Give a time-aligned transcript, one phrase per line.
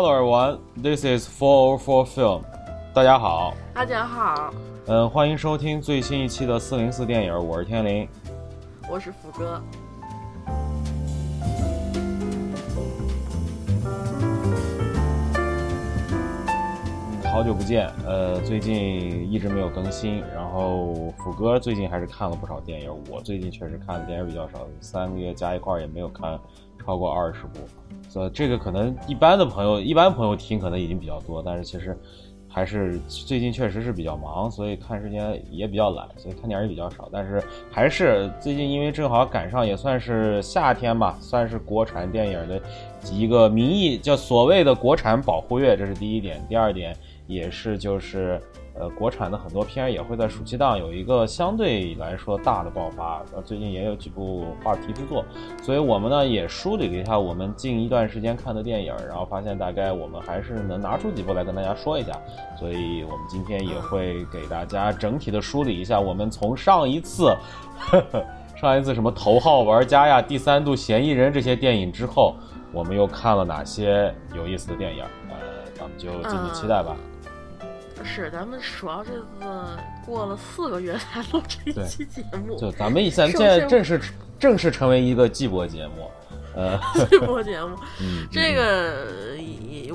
[0.00, 2.44] Hello everyone, this is Four Four Film。
[2.94, 4.54] 大家好，大家好，
[4.86, 8.08] 嗯，欢迎收听最新一期的四零四电影，我是天林，
[8.88, 9.60] 我是福哥。
[17.24, 26.38] 好久不见，呃，最近一直没有更新，然后福哥最近还是看了不少电影，我最近确实看的电影比较少，三个月加一块也没有看
[26.88, 27.60] 超过二十部。
[28.08, 31.94] 所以这个可能一般的朋友，一般朋友听可能已经比较多，但是其实
[32.48, 37.10] 还是最近确实是比较忙，所以看时间也比较懒，所以看电影也比较少。
[37.12, 42.58] 但是还是最近因为正好赶上也算是夏天吧，算是国产电影的
[43.12, 46.42] 一个名义叫所谓的国产保护月，这是第一点。
[46.48, 48.40] 第二点也是就是。
[48.78, 53.22] 呃，国产的很多片也会在暑期档有一个相对来说大的爆发。
[53.34, 55.24] 呃，最近也有几部话题之作，
[55.62, 62.12] 所以我们呢也梳理了一下我们近一段时间看的电影，然后发现大概我们还是能拿出几部来跟大家说一下。
[62.58, 67.36] 所以我们今天也会给大家整体的梳理一下，我们从上一次，
[67.78, 68.24] 呵 呵
[68.56, 72.34] 上一次什么头号玩家呀、第三度嫌疑人这些电影之后，
[72.72, 75.04] 我们又看了哪些有意思的电影？
[75.30, 75.36] 呃，
[75.74, 76.96] 咱们就敬请期待吧。
[78.04, 79.26] 是，咱们主要这次
[80.04, 84.00] 过了四个月才录这一期节目，就咱们 现在正式
[84.38, 86.10] 正式成为一个季播节目，
[86.54, 86.78] 呃，
[87.10, 87.76] 季播节目。
[88.30, 89.06] 这个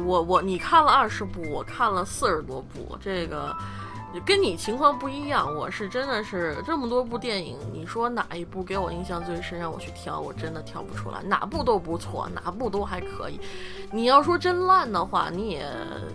[0.06, 3.56] 我我你看了二十部，我看了四十多部，这个。
[4.22, 13.40] 跟你情况不一样，我是真的是这么多部电影，你说哪一部给我印象最深，让我去挑，我真的挑不出来，哪部都不错，哪部都还可以。
[13.92, 15.66] 你要说真烂的话，你也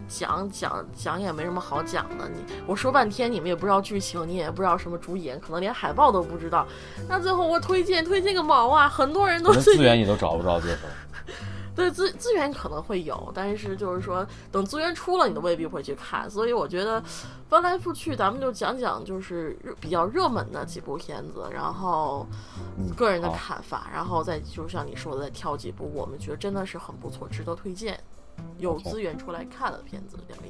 [0.09, 2.28] 讲讲讲也没什么好讲的。
[2.28, 2.37] 你
[2.67, 6.67] 我说半天，你们也不知道剧情，你也不知道什么主演，可能连海报都不知道。
[7.09, 8.89] 那最后我推荐推荐个毛啊！
[8.89, 10.81] 很多人都资源你都找不着最后。
[11.78, 16.28] 对资资源可能会有，但是就是说等资源出了，你都未必会去看。
[16.28, 17.00] 所以我觉得
[17.49, 22.27] 翻来覆去，咱们就讲讲就是比较热门的几部片子，然后
[22.97, 27.97] 个人的看法，然后再就像你说的，再挑几部我们觉得真的是很不错、值得推荐、
[28.59, 30.47] 有资源出来看的片子两个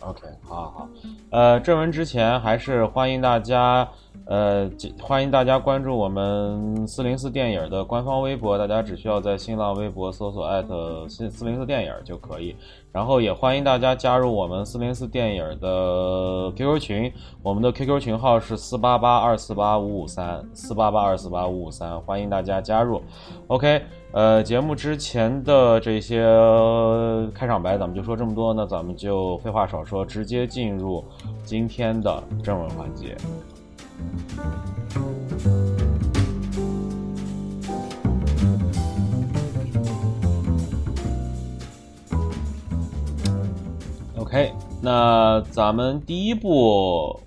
[0.00, 0.88] OK，好好好。
[1.30, 3.88] 呃，正文之前还是欢迎大家。
[4.26, 12.54] 呃，欢迎大家关注我们四零四电影的官方微博，大家只需要在新浪微博搜索艾特四四零四电影就可以。
[12.92, 17.12] 然后也欢迎大家加入我们四零四电影的 QQ 群，
[17.42, 23.02] 我们的 QQ 群号是四八八二四八五五三四八八二四八五五三，欢迎大家加入。
[23.48, 23.82] OK，
[24.12, 26.22] 呃，节目之前的这些
[27.34, 31.02] 开场白咱们就说这么多，那咱们就废话少说，直接进入
[31.44, 33.16] 今天的正文环节。
[44.16, 47.20] OK，那咱们第一步，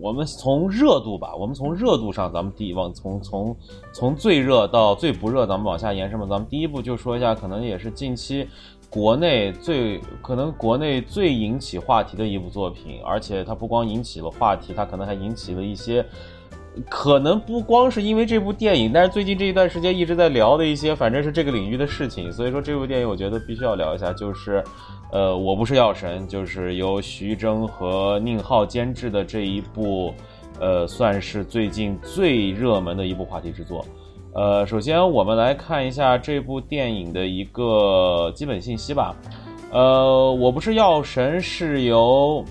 [0.00, 3.54] 我们从热度吧，我们从热度上，咱们第一往从从
[3.92, 6.26] 从最热到最不热，咱们往下延伸吧。
[6.30, 8.48] 咱们第一步就说一下，可能也是近期。
[8.90, 16.04] 国内最可能国内最引起话题的一部作品，而且它不光引起了话题，它可能还引起了一些，
[16.88, 22.32] 可能不光是因为这部电影，但是最近这一段时间一直在聊的一些，反正是这个领域的事情。
[22.32, 24.64] 所以说这部电影，我觉得必须要聊一下，就是，
[25.12, 30.14] 呃，我不是药神，就是由徐峥和宁浩监制的这一部，
[30.58, 33.84] 呃，算是最近最热门的一部话题之作。
[34.38, 39.12] 呃，首先我们来看一下这部电影的一个基本信息吧。
[39.72, 42.44] 呃，我不是药神是由，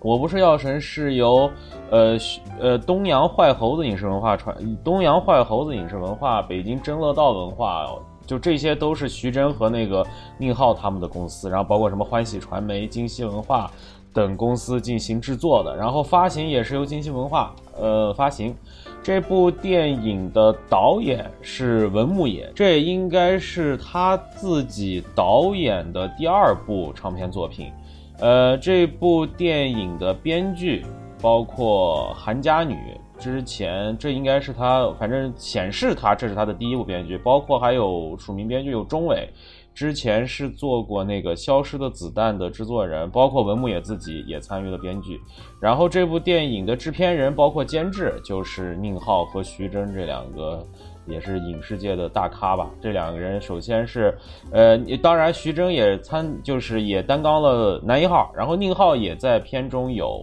[0.00, 1.50] 我不是药神是由，
[1.90, 2.16] 呃
[2.58, 7.86] 呃东阳坏猴子影视文化传，东阳坏猴子影视文化，北京真乐道文化，
[8.26, 10.02] 就这些都是徐峥和那个
[10.38, 13.70] 宁浩他们的公司，然后包括什么欢喜传媒、金熙文化
[14.12, 18.54] 等公司进行制作的，然后发行也是由金星文化呃发行。
[19.02, 27.72] 这部电影的导演是文牧野，这应该是他自己导演的第二部长片作品。
[28.20, 30.84] 呃，这部电影的编剧
[31.20, 32.76] 包括韩家女，
[33.18, 39.28] 之前这应该是他，反正显示他这是他的第一部编剧，包括还有署名编剧有钟伟。
[39.74, 45.18] 之前是做过那个《消失的子弹》的制作人，包括文牧野自己也参与了编剧。
[45.58, 50.66] 然后这部电影的制片人包括监制，就是宁浩和徐峥这两个，
[51.06, 52.70] 也是影视界的大咖吧。
[52.82, 54.16] 这两个人首先是，
[54.50, 60.22] 呃，当然徐峥也参，就是也担纲了男一号，然后宁浩也在片中有，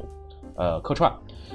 [0.55, 1.11] 呃，客串。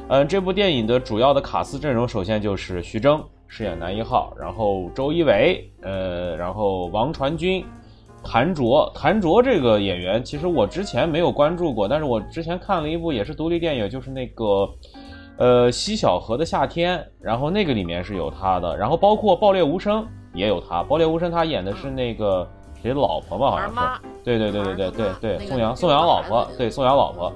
[0.08, 7.64] 嗯，这部电影的主要的卡司阵容，首先就是徐峥饰演男一号，然后周一围，呃，然后王传君。
[8.25, 14.69] 谭卓，谭卓这个演员，其实我之前没有关注过，但是我之前看了一部也是独立电影，就是那个，
[15.37, 22.49] 呃，西小河的夏天，然后那个里面是有他的，然后包括爆裂无声也有他，爆裂无声他演的是那个
[22.82, 23.79] 谁老婆吧，好像是，
[24.25, 27.31] 对对对对对对对，宋阳宋阳老婆，对宋阳老婆，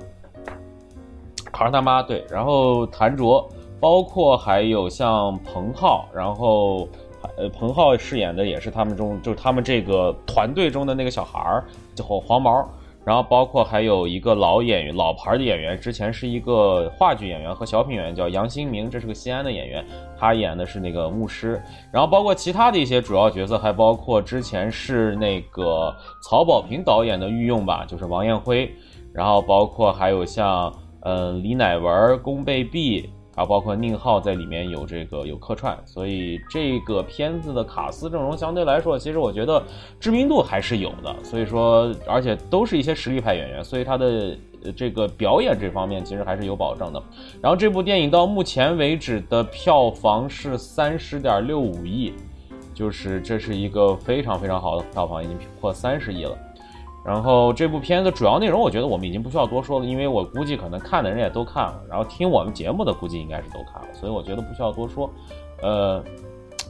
[1.53, 3.49] 孩儿他妈对，然后谭卓，
[3.79, 6.89] 包括还有像彭浩，然后。
[7.37, 12.69] 呃，彭浩饰演的也是他们中，就是他们这个团队中的那个小孩儿，叫黄毛。
[13.05, 19.83] 然后包括还有一个老演员，老牌的演员，之前是一个话剧演员和小品演员，叫杨新明，这是个西安的演员，
[20.19, 21.59] 他演的是那个牧师。
[21.91, 28.71] 然后包括其他的一些主要角色，还包括之前是那个曹保平导演的御用吧，就是王艳辉。
[29.15, 30.71] 然后包括还有像
[31.01, 33.09] 嗯李乃文、龚贝碧。
[33.39, 39.63] 啊，包括宁浩在里面有这个有客串，所以这个片子的卡斯阵容相对来说，其实我觉得
[40.01, 41.15] 知名度还是有的。
[41.23, 44.37] 所以说，而且都是一些实力派演员，所以他的
[44.75, 47.01] 这个表演这方面其实还是有保证的。
[47.41, 52.13] 然后这部电影到目前为止的票房是三十点六五亿，
[52.75, 56.37] 就是这是一个非常非常好的票房，已经破三十亿了。
[57.09, 65.11] 然后这部片子主要内容，我觉得我们已经不需要多说了，因为我估计可能看的人也都看了，然后听我们节目的估计应该是都看了，所以我觉得不需要多说。
[65.63, 66.05] 呃，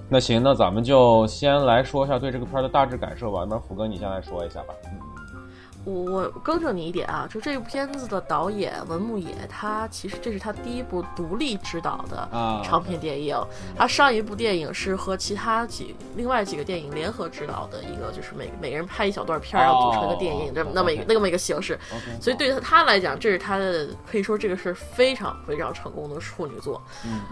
[0.09, 3.45] 那行，那咱们就先来说一下对这个片的大致感受吧。
[3.51, 4.75] 那福哥你先来说一下吧。
[5.85, 12.29] 我我更正你一点啊，就这部片子的导演文牧野，他其实这是他第一部独立执导的
[12.63, 13.37] 长片电影。
[13.77, 21.79] 他上一部电影是和其他几另外几个电影联合执导的一个，就是每每个人拍一小段片儿，然后组成一个电影，这那么一个那么一个形式。
[22.21, 26.83] 所以对他他来讲，这是他的可以说这个是非常非常成功的处女作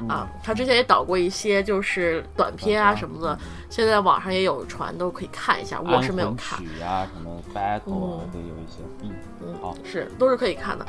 [0.08, 0.26] 啊。
[0.42, 3.38] 他之前也导过一些就是短片啊什么的，
[3.68, 5.80] 现在网上也有传，都可以看一下。
[5.80, 6.58] 我是没有看。
[6.82, 9.10] 啊，什么 battle 有一些，嗯
[9.42, 10.86] 嗯，好，是都是可以看的。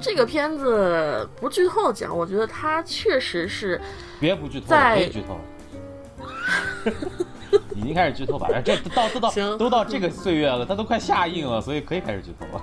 [0.00, 3.80] 这个片子不剧透讲，我觉得它确实是
[4.20, 5.40] 别不剧透，别剧透，
[7.74, 8.48] 已经开始剧透吧？
[8.64, 12.62] 这到都到都到这个岁月了，它都快下映了，所以可以开始剧透了。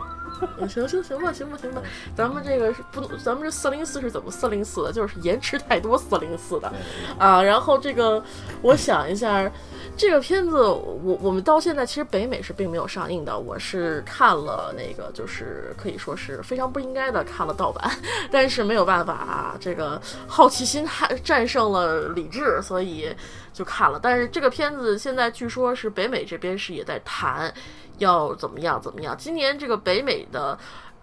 [0.67, 1.81] 行行行吧，行吧，行吧，
[2.15, 4.91] 咱们这个是不，咱们这四零四是怎么四零四的？
[4.93, 6.71] 就是延迟太多四零四的
[7.17, 7.41] 啊。
[7.41, 8.23] 然后这个，
[8.61, 9.51] 我想一下。
[9.95, 13.37] 这个片子，我我们到现在其实北美是并没有上映的。
[13.37, 17.91] 我是看了那个，就是可以说是非常不应该的看了盗版，
[18.31, 23.15] 但是没有办法啊，这个好奇心还战胜了理智，所以
[23.53, 23.99] 就看了。
[24.01, 27.53] 但是这个片子现在据说是北美这边是也在谈
[27.97, 29.15] 要怎么样怎么样。
[29.17, 30.57] 今年这个北美的。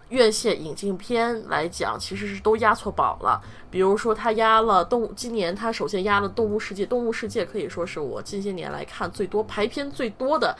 [0.09, 3.41] 院线引进片来讲，其实是都压错宝了。
[3.69, 10.53] 比如说，他压了动物，今年他首先压了《动物世界》，《动物世界》可以说是我近些年来看最多排片最多的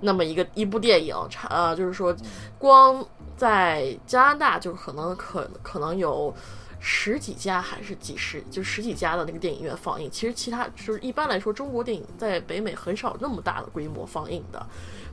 [0.00, 1.14] 那么一个一部电影。
[1.48, 2.12] 呃，就是说，
[2.58, 3.00] 光
[3.36, 6.34] 在加拿大就可能可可能有
[6.78, 10.10] 十几家还是几十，就十几家的那个电影院放映。
[10.10, 14.64] 其实其他就是一般来说，中国电影在北美很少那么大的规模放映的。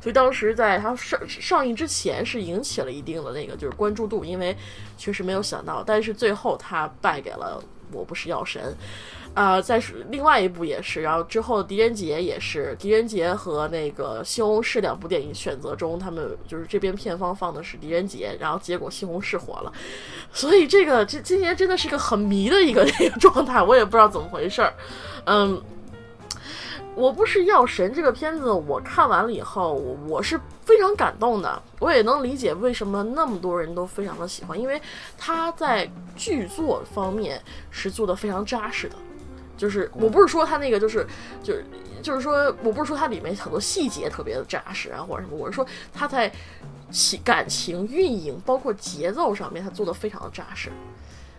[0.02, 4.56] 所以当时在它上上映之前是引起了一定的那个就是关注度，因为
[4.98, 7.64] 确实没有想到，但是最后它败给了
[7.94, 8.76] 我不是药神，
[9.34, 19.72] 啊，再是另外一部也是，然后之后狄仁杰也是，狄仁杰和那个西红柿两部电影选择中，他们就是这边片方放的是狄仁杰，然后结果西红柿火了，
[20.32, 24.74] 所以这个这今年真的是个很迷的一个 那个状态，我也不知道怎么回事儿，
[25.26, 25.62] 嗯。
[26.96, 29.74] 我不是药神这个片子，我看完了以后，
[30.08, 31.62] 我是非常感动的。
[31.80, 34.80] 我也能理解为什么那么多人都非常的喜欢，因为
[35.18, 38.96] 他在剧作方面是做的非常扎实的。
[39.58, 41.06] 就是我不是说他那个就是
[41.42, 41.64] 就是
[42.02, 46.32] 就是说我不是说它里面很多细节特别的扎实啊或者什么，我是说他在
[46.92, 50.72] 情感情运营包括节奏上面，他做的非常的扎实。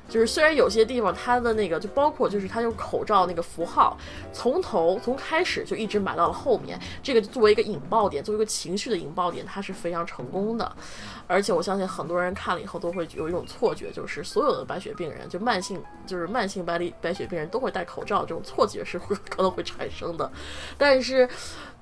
[0.07, 3.97] 就是虽然有些地方它的那个就包括就是它用口罩那个符号，
[4.33, 10.71] 从头从开始就一直埋到了后面，这个作为一个引爆点，作为一个情绪的引爆点，它是非常成功的。
[11.27, 20.31] 而且我相信很多人看了以后都会有一种错觉，就是所有的白血病人就慢性就是慢性白里白血病人都会戴口罩，这种错觉是 会可能会产生的。
[20.77, 21.27] 但是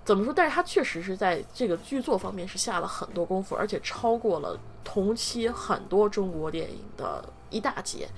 [0.04, 0.32] 怎么说？
[0.32, 7.22] 但是它确实是在这个剧作方面是下了很多功夫，而且超过了同期很多中国电影的。
[7.52, 8.08] 一大截，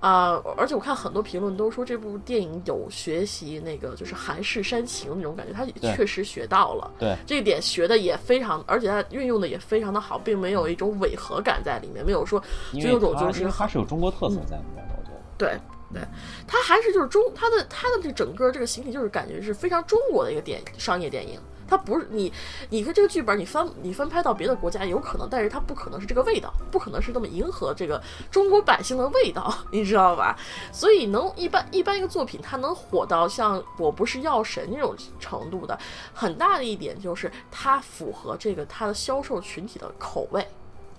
[0.00, 0.42] 啊！
[0.56, 6.90] 而且我看很多评论都说这部电影有学习那个就是韩式煽情那种感觉，他确实学到了。
[6.98, 12.42] 对，这一点学的也非常，而且他运用的也非常的好，并没有一种违和感在里面，没有说
[12.74, 15.20] 就有种就是它是有中国特色在里面的，我觉得。
[15.38, 15.56] 对
[15.92, 16.02] 对，
[16.46, 21.38] 它还是就是中它的它的这整个这个形体就是感觉是非常中国的一个电商业电影。
[21.72, 22.30] 它不是你，
[22.68, 27.98] 你看这个剧本，你翻你翻拍到别的国家有可能，但是它不可能是这个味道，不可能是那么迎合这个
[28.30, 30.38] 中国百姓的味道， 你知道吧？
[30.70, 35.78] 所以能一般一般一个作品它能火到像《我不是药神》那种程度的，
[36.12, 40.46] 很大的一点就是它符合这个它的销售群体的口味，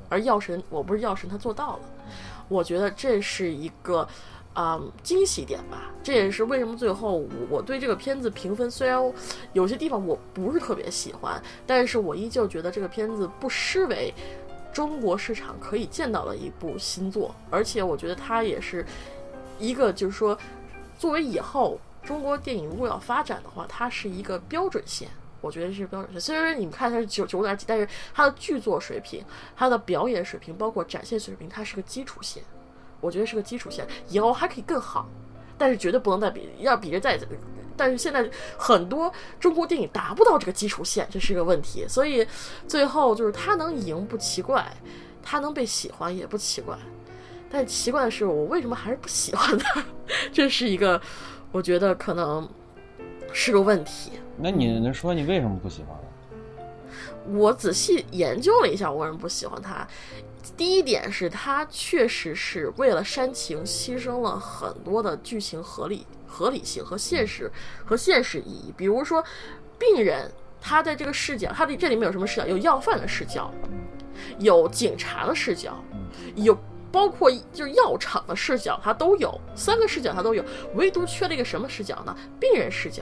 [0.10, 1.82] 而《药神》我不是药神，它做到了，
[2.48, 4.08] 我觉得这是一个。
[4.54, 9.00] 啊，惊喜点吧，这也是为什么最后我对这个片子评分，虽然
[9.54, 14.14] 有些地方我不是特别喜欢，但是我依旧觉得这个片子不失为
[14.72, 18.86] 中国市场可以见到的一部新作，而且我觉得它也是
[19.60, 20.38] 一个，就是说，
[21.00, 25.08] 作为以后中国电影如果要发展的话，它是一个标准线，
[25.42, 26.22] 我觉得是标准线。
[26.22, 29.24] 虽然你们看它是九九点几，但是它的剧作水平、
[29.56, 32.44] 它的表演水平，包括展现水平，它是个基础线。
[33.04, 35.08] 我觉得是个基础线，以后还可以更好，
[35.58, 37.20] 但是绝对不能再比，要比这再，
[37.76, 41.86] 但是现在很多中国电影达不到这个基础线，这是个问题。
[41.88, 42.26] 所以
[42.68, 44.66] 最后就是他能赢不奇怪，
[45.22, 46.78] 他能被喜欢也不奇怪，
[47.52, 49.84] 但奇怪的是我为什么还是不喜欢他，
[50.32, 51.02] 这是一个
[51.52, 52.48] 我觉得可能
[53.34, 54.12] 是个问题。
[54.38, 55.98] 那你能说你为什么不喜欢？
[57.34, 59.88] 我仔细研究了一下，我为什么不喜欢他。
[60.58, 67.52] 第一点是，他确实是为了煽情，牺牲了很多的剧情合理、合理性和现实
[67.86, 68.74] 和现实意义。
[68.76, 69.24] 比如说，
[69.80, 70.30] 病人
[70.62, 72.46] 他在这个视角，他的这里面有什么视角？
[72.46, 73.52] 有要饭的视角，
[74.40, 75.82] 有警察的视角，
[76.36, 76.58] 有
[76.92, 80.44] 包括就是药厂的视角，他都有三个视角，他都有。
[80.76, 82.16] 唯独缺了一个什么视角呢？
[82.40, 83.02] 病人视角。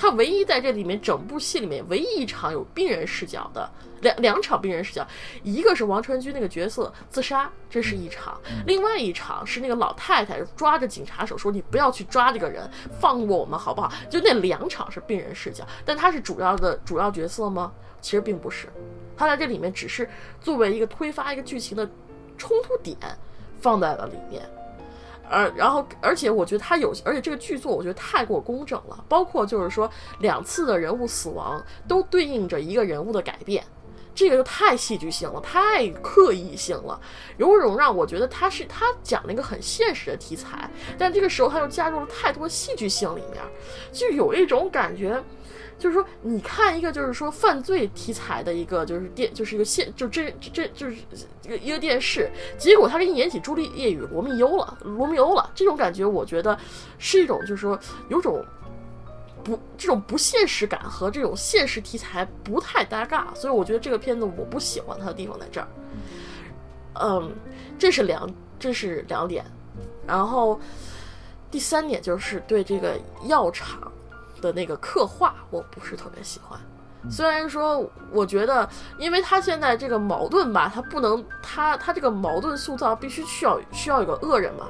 [0.00, 5.06] 他唯一在这里面整部戏里面唯一一场有病人视角的两两场病人视角，
[5.42, 8.32] 一个是王传君那个角色自杀，这是一场；
[8.66, 12.66] 另外一场是那个老太太抓着警察手说：“你不要去抓这个人，
[12.98, 17.70] 放过我们好不好？”就那两场是病人视角，但他是主要的主要角色吗？
[18.00, 18.68] 其实并不是，
[19.18, 20.08] 他在这里面只是
[20.40, 21.86] 作为一个推发一个剧情的
[22.38, 22.96] 冲突点
[23.60, 24.48] 放在了里面。
[25.30, 33.64] 而，然后，而且我觉得他有，而且这个剧作我觉得太过工整了，包括就是说两次的人物死亡都对应着一个人物的改变，
[34.20, 37.00] 这个就太戏剧性了，太刻意性了，
[37.38, 43.42] 有种让我觉得他是他讲了一个很现实的题材，但这个时候他又加入了太多戏剧性里面，
[43.90, 45.18] 就有一种感觉。
[45.78, 50.94] 就是说，你看一个就是说犯罪题材的一个就是电，就是一个现就这这就是
[51.42, 56.58] 一个一个电视，结果他给你演起朱丽叶与罗密欧了，罗密欧了，这种感觉我觉得
[56.98, 58.44] 是一种就是说有种
[59.42, 65.68] 不这种不现实感和这种现实题材不太搭嘎，所以我觉得这个片子我不喜欢它的地方在这儿。
[66.94, 67.32] 嗯，
[67.78, 68.28] 这是两
[68.58, 69.44] 这是两点，
[70.06, 70.60] 然后
[71.50, 73.90] 第三点就是对这个药厂。
[74.40, 76.58] 的那个刻画我不是特别喜欢，
[77.10, 78.66] 虽然说我觉得，
[78.96, 84.66] 因为他现在这个矛盾吧，他不能，他他这个矛盾塑造必须需要需要有个恶人嘛，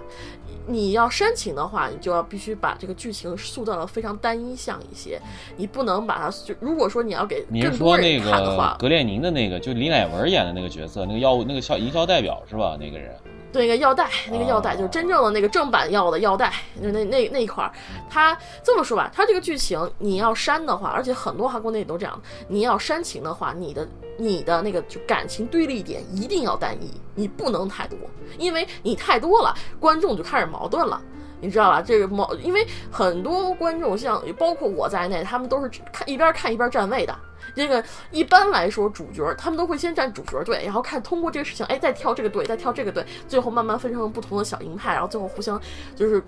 [0.71, 5.21] 你要煽情的话，你就要必须把这个剧情塑造的非常单一向一些，
[5.57, 12.77] 你不能把它就如果说你要给更多人看的话，格列宁的那个就李乃文演的那个角色，那个药物那个销营销代表是吧？
[12.79, 13.15] 那个人。
[13.53, 17.73] 对，那个药袋，那个药袋就是真正的那个正版药的药袋，就那那那一块儿。
[18.09, 23.85] 他这么说吧，他这个剧情你要删的话，而且很多韩国电影都这样，你要煽情的话，你的
[24.21, 27.99] 你的那个就感情对立点一定要单一，你不能太多，
[28.39, 31.00] 因为你太多了，观众就开始矛盾了，
[31.41, 31.81] 你知道吧？
[31.81, 37.17] 这个矛，因为很多观众像包括我在内，他们都是看一边看一边站位的。
[37.57, 45.61] 这个一般来说，主角他们都会先站主角队，然后看通过这个事情，哎，再跳这个队，再跳这个队，最后慢慢分成不同的小营派，然后最后互相
[45.97, 46.23] 就是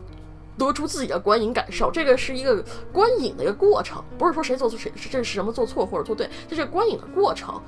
[0.58, 1.90] 得出自己的观影感受。
[1.90, 7.60] 这个是一个观影的一个过程，不是说谁做错谁这是什么做错或者做对，这是观影的过程。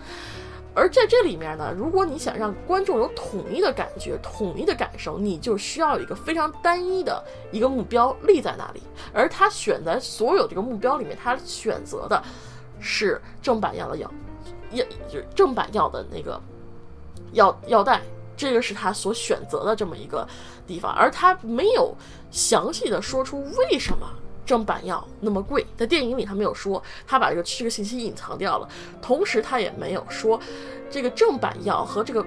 [0.75, 8.83] 而在这里面呢，如果你想让观众有统一的感觉、统一的感受，你就需要有一个非常单一的一个目标立在那里。
[9.13, 12.23] 而他选择所有这个目标里面，他选择的。
[12.87, 14.11] 是正版药的药，
[14.73, 16.39] 药就是正版药的那个
[17.33, 18.03] 药药袋，
[18.37, 20.27] 这个是他所选择的这么一个
[20.67, 21.97] 地方，而他没有
[22.35, 24.11] 详细的说出为什么
[24.45, 28.69] 正版药那么贵，在电影里他没有说，他把这个这个信息隐藏掉了，
[29.01, 30.39] 同时他也没有说
[30.91, 32.21] 这个正版药和这个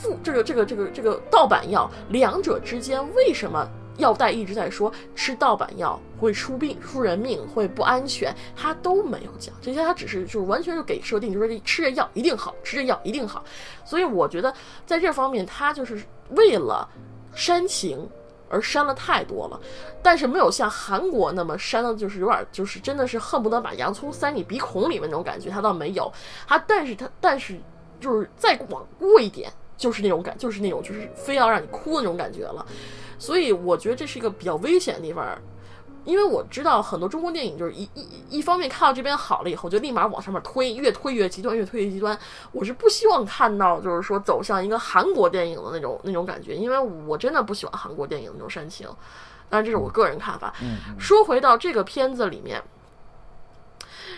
[0.00, 3.68] 副这个这个这个这个盗版药两者之间为什么。
[3.96, 13.44] 药袋一直在说吃盗版药会出病、出人命，会不安全，他都没有讲这些，他只是就是完全是给设定，就是吃这药一定好吃，这药一定好。
[13.84, 14.52] 所以我觉得
[14.84, 16.88] 在这方面，他就是为了
[17.36, 18.04] 煽情，
[18.48, 19.60] 而删了太多了，
[20.02, 26.12] 但是没有像韩国那么删的，就是有点就是真的是恨不得把洋葱塞你鼻孔里面那种感觉，他倒没有，
[26.46, 27.58] 他但是他但是
[28.00, 32.64] 就是再往过一点，就是那种感，就是那种就是非要让你哭的那种感觉了，
[33.18, 35.26] 所以我觉得这是一个比较危险的地方。
[36.04, 42.18] 因为我知道很多中国电影就是一一一方面看到这边好了以后，就立马往上面推，越推越极端，越推越极端。
[42.52, 48.88] 我是不希望看到就是说走向一个韩国电影的那种那种感觉，因为我真的不喜欢韩国电影那种煽情。
[49.48, 50.52] 当然这是我个人看法。
[50.98, 52.62] 说回到这个片子里面，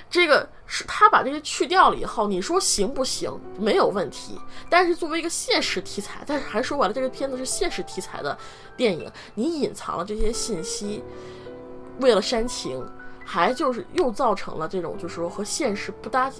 [0.08, 3.30] 这个是他把这些去掉了以后，你说行不行？
[3.58, 4.40] 没有问题。
[4.70, 8.36] 但是作为一个现实题材，但是还说完了，这个片子是现实题材的
[8.76, 11.02] 电影，你隐藏了这些信息。
[12.00, 12.84] 为了煽情，
[13.24, 16.30] 还就是又造成了这种就是说和现实不搭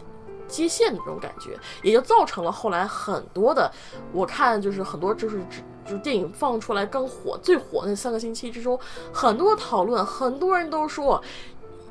[0.47, 3.71] 接线的这种感觉，也就造成了后来很多的，
[4.13, 5.41] 我看就是很多就是
[5.85, 8.79] 就是电影放出来刚火最火那三个星期之中，
[9.13, 11.21] 很多讨论，很多人都说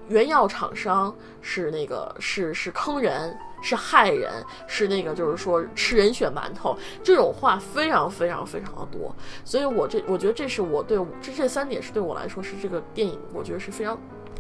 [0.08, 4.32] 原药厂商是那个是是坑人，是害人，
[4.68, 13.98] 是那个就是说吃人血馒头这种话非常非常非常的多，所以我这我觉得这是我对这这三点是对我来说是这个电影我觉得是非常。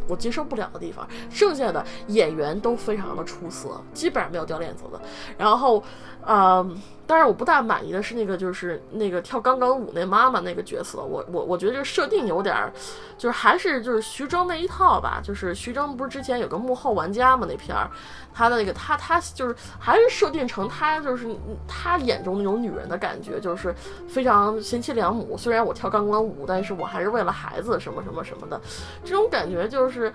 [0.07, 5.01] 我接受不了的地方，剩下的演员都非常的出色，基本上没有掉链子的。
[5.35, 5.83] 然后，
[6.27, 12.73] 嗯，当然我不大满意的是那个，就是那个跳钢管舞那妈妈那个角色，我我我觉得这个设定有点儿，
[13.17, 15.21] 就是还是就是徐峥那一套吧。
[15.23, 17.89] 就是徐峥不是之前有个幕后玩家嘛那片儿，
[18.33, 21.27] 他的那个他他就是还是设定成他就是
[21.67, 23.73] 他眼中那种女人的感觉，就是
[24.07, 25.37] 非常贤妻良母。
[25.37, 28.59] 虽然我跳钢管舞，但是我还是为了孩子什么什么什么的，
[29.03, 30.11] 这种感觉就是。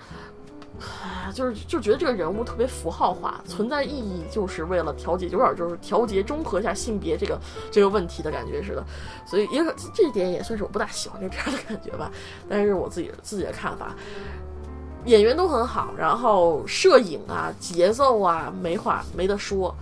[0.79, 7.39] 哎，就是就觉得这个人物特别符号化，存在意义就是为了调节，有点就是调节中和一下性别这个
[7.71, 8.85] 这个问题的感觉似的，
[9.27, 12.11] 所以也这一点也算是我不大喜欢这片的感觉吧。
[12.49, 13.95] 但是我自己自己的看法，
[15.05, 19.75] 演员都很好，然后摄影啊、节奏啊，没话没得说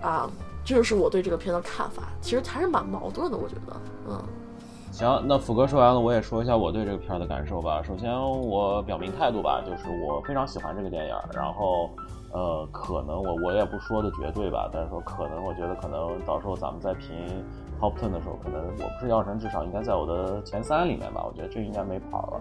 [0.00, 0.30] 啊，
[0.64, 2.04] 这就是我对这个片的看法。
[2.22, 3.76] 其实还是蛮矛盾的，我觉得，
[4.08, 4.22] 嗯。
[4.92, 7.82] 行，那福哥说完了，我也说一下我对这个片儿的感受吧。
[7.82, 11.14] 首先，我表明态度吧，就是我非常喜欢这个电影。
[11.34, 11.88] 然后，
[12.30, 17.08] 呃，可能我我也不说的绝对吧，但是说可能，我觉得可能到时候咱们在评
[17.80, 21.24] top ten 的时候，可能我不是药神，至少应该在我的前三里面吧。
[21.26, 22.40] 我觉得这应该没跑了。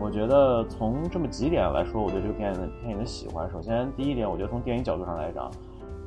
[0.00, 5.48] 我觉得从这么几点来说，我对这个电影的电影的喜欢，首先第一点，我觉得从电影角度上来讲，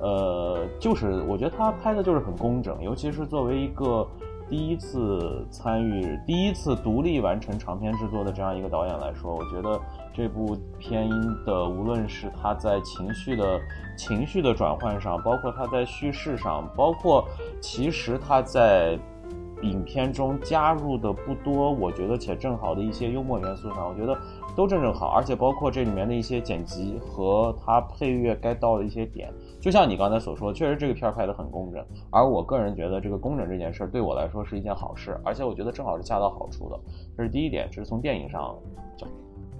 [0.01, 4.05] 呃，就是我觉得他拍的就是很工整，尤其是作为一个。
[4.47, 9.79] 第一次参与、第一次独立完成长片制作的这样一个导演来说，我觉得
[10.13, 11.09] 这部片
[11.45, 13.59] 的无论是他在情绪的
[13.97, 17.27] 情绪的转换上，包括他在叙事上，包括
[17.59, 18.99] 其实他在
[19.63, 24.15] 影片中加入的不多，我觉得且正好的一些幽默元素上，我觉得
[24.55, 29.33] 都正正好，而且包括这里面的一些剪辑和他配乐该到的一些点。
[29.65, 36.79] 就像你刚才所说，确实这个片儿拍得很工整，而我个人觉得这个工整这件事儿对我来说是一件好事，而且我觉得正好是恰到好处的，
[37.17, 38.55] 这是第一点，这是从电影上
[38.95, 39.07] 角，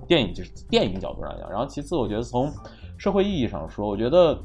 [0.05, 1.49] 电影就是电影角度上讲。
[1.49, 2.51] 然后其次，我觉得从
[2.99, 4.37] 社会意义上说，我觉得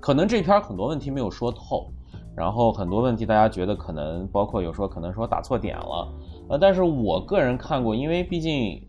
[0.00, 1.92] 可能这片儿很多问题没有说透，
[2.34, 6.12] 然后很多问题大家觉得可能包括有说可能说打错点了，
[6.48, 8.84] 呃，但是我个人看过，因为毕竟。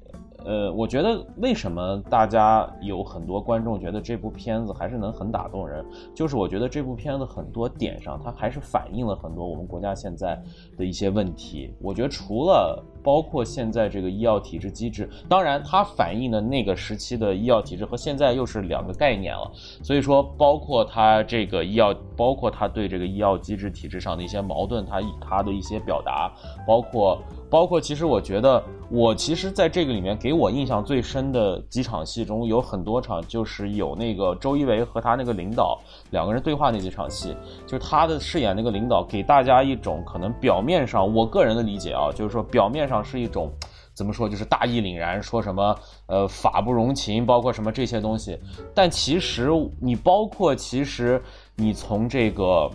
[0.45, 10.41] 呃，我觉得为什么大家有很多观众觉得这部片子还是能很打动人，就是我觉得这部片子很多点上，它还是反映了很多我们国家现在
[10.77, 11.73] 的一些问题。
[11.79, 19.51] 我觉得除了包括现在这个医药体制机制，当然它反映的那个时期的医药体制和现在又是两个概念了。
[19.83, 26.31] 所以说，包括它这个医药，包括它对这个医药机制体制上的一些矛盾，它它的一些表达，
[26.67, 27.21] 包括。
[27.49, 35.77] 包括，其实我觉得，我其实在这个里面给我印象最深的几场戏中，有很多场就是有那个周一围和他那个领导
[36.11, 37.35] 两个人对话那几场戏，
[37.67, 43.49] 就是他的饰演那个领导给大家一种可能表面上，我个人的理解啊，就是说表面上是一种
[43.95, 45.75] 怎么说，就是大义凛然，说什么
[46.05, 48.37] 呃法不容情，包括什么这些东西，
[48.75, 49.49] 但其实
[49.79, 51.19] 你包括其实
[51.55, 52.69] 你从这个。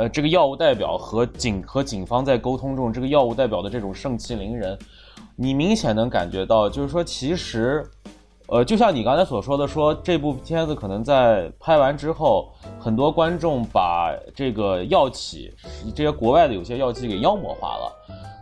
[0.00, 4.78] 呃，这个药物代表和警和警方在沟通中，这个药物代表的这种盛气凌人，
[5.34, 7.84] 你明显能感觉到，就是说，其实，
[8.46, 15.52] 呃，就像你刚才所说的，说这部片子可能在拍完之后，很多观众把这个药企
[15.96, 17.92] 这些国外的有些药剂给妖魔化了，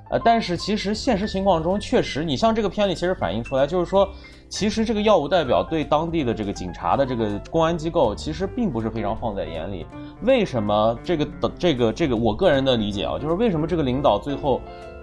[0.09, 4.09] 呃，但是其实现实情况中，确实，你像这个片里其实反映出来，就是说。
[4.49, 9.85] 其实这个药物代表对当地的这个警察的这个公安机构，其实并不是非常放在眼里。
[10.23, 14.61] 为什么这个的这个这个我个人的理解啊，就是为什么这个领导最后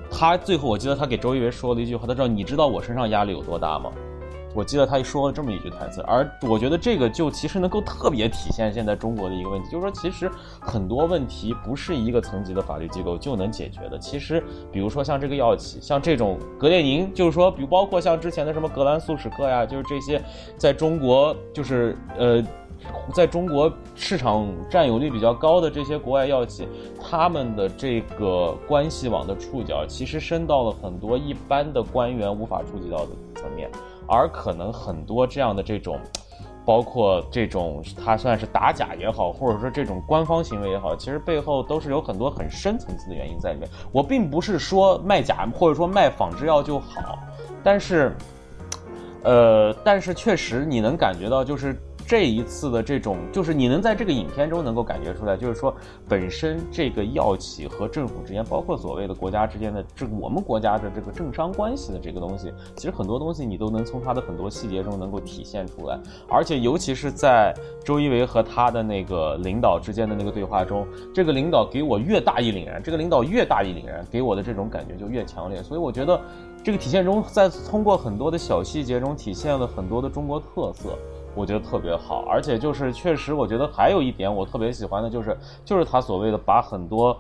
[0.09, 3.91] 他最后我记得他给周一围说了一句话，他说：“你知道我身上压力有多大吗？”
[4.53, 13.97] 我记得他说了这么一句台词，而我觉得这个就其实能够特别体现现在中国的一个问题，就是说其实很多问题不是一个层级的法律机构就能解决的。
[13.97, 20.21] 其实，比如说像这个药企，像这种格列宁，就是说，比如包括像之前的什么格兰素史克呀，就是这些
[20.55, 22.43] 在中国就是呃，
[23.13, 26.67] 在中国市场占有率比较高的这些国外药企，
[27.01, 33.69] 他们的这个关系网的触角其实伸到了很多一般的官员无法触及到的层面。
[34.07, 35.99] 而可能很多这样的这种，
[36.65, 43.69] 包括这种它算是打假也好，或者说这种官方行为也好，其实背后都是有很多很深层次的原因在里面。
[43.91, 47.17] 我并不是说卖假或者说卖仿制药就好，
[47.63, 48.15] 但是，
[49.23, 51.75] 呃，但是确实你能感觉到就是。
[52.05, 55.73] 这一次的这种，就是你能在这个影片中能够感觉出来，就是说，
[56.07, 65.97] 本身这个药企和政府之间，包括所谓的国家之间的这我们国家的这个政商关系的这个东西，其实很多东西你都能从它的很多细节中能够体现出来。
[66.27, 75.63] 而且，尤其是在周一围和他的那个领导之间的那个对话中，这个领导给我越大义凛然，这个领导越大义凛然，给我的这种感觉就越强烈。
[75.63, 76.19] 所以，我觉得
[76.63, 80.97] 这个体现中，在通过很多的小细节中体现了很多的中国特色。
[81.36, 87.17] 我觉得特别好，而且就是确实，我觉得还有一点我特别喜欢的就是，就是他所谓的把很多，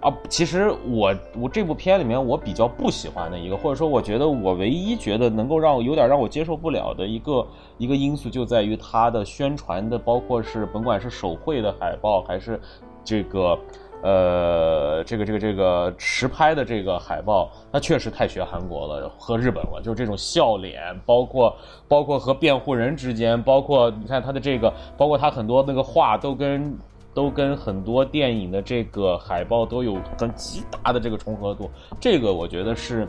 [0.00, 7.46] 啊，其实我我这部片里面我比较不喜欢的一个，或者说我觉得我唯一觉得能够让我有点让我接受不了的一个
[7.78, 12.60] 一个因素，就在于它的宣传的，包括是甭管是手绘的海报还是
[13.04, 13.58] 这个。
[14.04, 21.56] 呃，这个这个这个实拍的这个海报，它确实太学韩国了和日本了，就这种笑脸，包括
[21.88, 26.76] 包括和辩护人之间，包括你看他的这个，包括他很多那个画都跟
[27.14, 33.08] 都跟很多电影的这个海报都有很极大的这个重合度，这个我觉得是，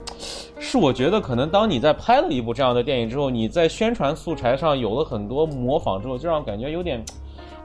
[0.58, 7.04] 是我觉得可能当你在拍了一部这样的电影之后，你在宣传素材上有了很多模仿之后，就让感觉有点。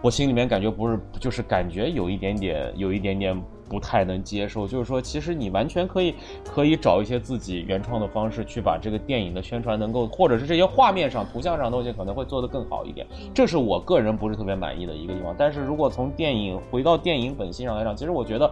[0.02, 3.40] 我心里面感觉不是，就是感觉有一点点，有一点点。
[3.70, 6.12] 不太能接受，就是说，其实你完全可以
[6.44, 13.06] 可以找一些自己原创的方式去把这个电影的宣传能够，或者是这些画面上、图像上的东西可能会做得更好一点。
[13.32, 15.32] 这是我个人不是特别满意的一个地方。
[15.38, 18.50] 但是如果从电影回到电影本性上来讲，其实我觉得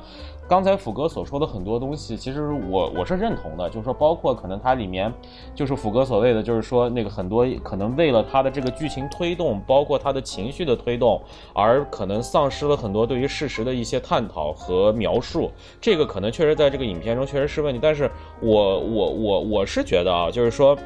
[0.48, 3.68] 刚才福哥所说的很多东西，其实我我是认同的。
[3.70, 5.12] 就是说，包括可能它里面
[5.54, 14.88] 就是福哥所谓的，就是说那个很多可能为了他的这个剧情推动，包括他的情绪的推动，而可能丧失了很多对于事实的一些探讨和。
[14.98, 20.76] 描述这个可能确实在这个影片中确实是问题，但是我我我我是觉得啊，就是说，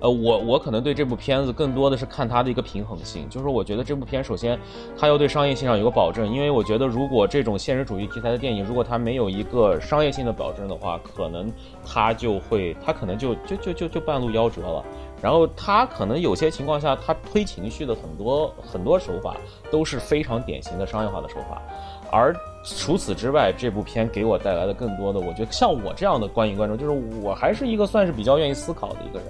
[0.00, 4.58] 呃，我我可能对这部片子更多的是看它的一个平衡性，就是我觉得这部片首先
[4.96, 11.52] 它要对商业性上有个保证，因为我觉得如果这种现实主义题材的电影，如果它没有一个商业性的保证的话，可能
[11.84, 14.84] 它就会它可能就就就就就半路夭折了。
[15.20, 19.36] 然后它可能有些情况下，它推情绪的很多很多手法
[19.68, 21.60] 都是非常典型的商业化的手法。
[22.10, 26.90] 而除此之外，这部片给我带来的更多的，我觉得像我这样的观影观众，就是
[27.22, 29.28] 我还是一个算是比较愿意思考的一个人，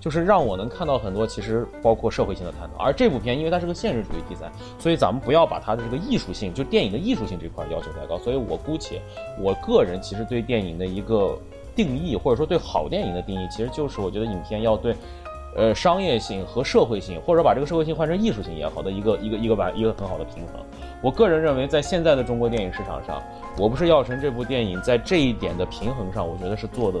[0.00, 2.82] 就是让我能看到很多其实包括社会性的探讨。
[2.82, 8.18] 而这部片因为它是个现实主义题材，所以咱们不要把它的这个艺术性，就电影的艺术性这块要求太高。
[8.18, 9.00] 所以我姑且，
[9.38, 11.38] 我个人其实对电影的一个
[11.76, 14.96] 定义，或者说对好电影的定义，其实就是我觉得影片要对。
[15.56, 20.64] 呃，商业性和社会性，或者把这个社会性换成艺术性也好的一个一个一个完一个很好的平衡。
[21.02, 23.18] 我个人认为，在现在的中国电影市场上，
[23.58, 27.00] 《我不是药神》这部电影在这一点的平衡上，我觉得是做的。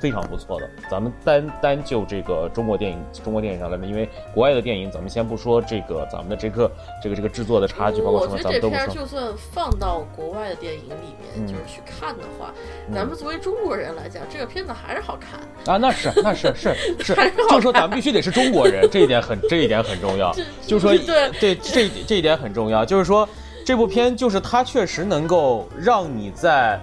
[0.00, 6.70] 非常不错的，咱们单单就这个中国电影，中国电影上来说，因为国外的电影，咱们先不说这个咱们的这个
[7.02, 8.94] 这个这个制作的差距，包括什么，咱们都不说。
[8.94, 12.52] 就算放到国外的电影里面，就是去看的话，
[12.94, 15.40] 咱们作为中国人来讲，这个片子还是好看
[15.72, 15.76] 啊。
[15.78, 17.14] 那是，那是，是 是，
[17.50, 20.32] 就说咱们必须得是中国人，这一点很，这一点很重要。
[20.66, 23.28] 就说对对，这这一点很重要，就是说
[23.64, 26.80] 这部片就是它确实能够让你在。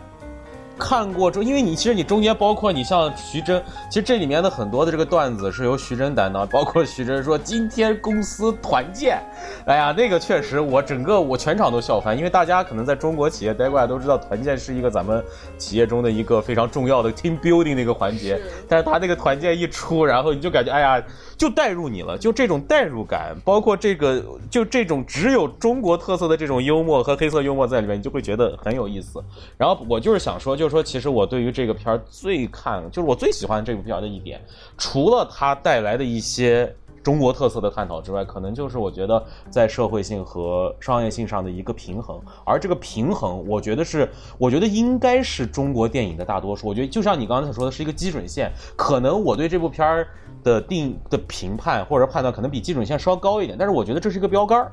[0.78, 9.22] 看过之后，因为你其实你中间包括你像徐峥，其实这里面的很多的这个段子是由徐峥担当，包括徐峥说今天公司团建，
[9.66, 15.24] 哎呀，那个确实我整个我全场都笑翻，因为大家可能在中国企业待过来都知道团建是一个咱们
[15.58, 21.02] 企业中的一个非常重要的 team building 的一个环节，但是他那个团建一出，然后你就感觉哎呀。
[21.38, 29.24] 就带入你了，就这种代入感，包括这个，就这种只有中国特色的这种幽默和黑色幽默在里面，你就会觉得很有意思。
[29.58, 34.42] 然后我就是想说，就是说，其实我对于这个片儿最看，就是我最喜欢这部片儿的一点，
[34.78, 36.74] 除了它带来的一些
[37.06, 42.20] 中国特色的探讨之外，可能就是我觉得在社会性和商业性上的一个平衡。
[42.44, 46.68] 而这个平衡，我觉得是，我觉得应该是中国电影的大多数。
[46.68, 48.52] 我觉得就像你刚才说的，是一个基准线。
[48.76, 50.08] 可能我对这部片儿
[50.44, 54.72] 的定的评判或者判断，可能比基准线稍高一点，但是我觉得这是一个标杆儿。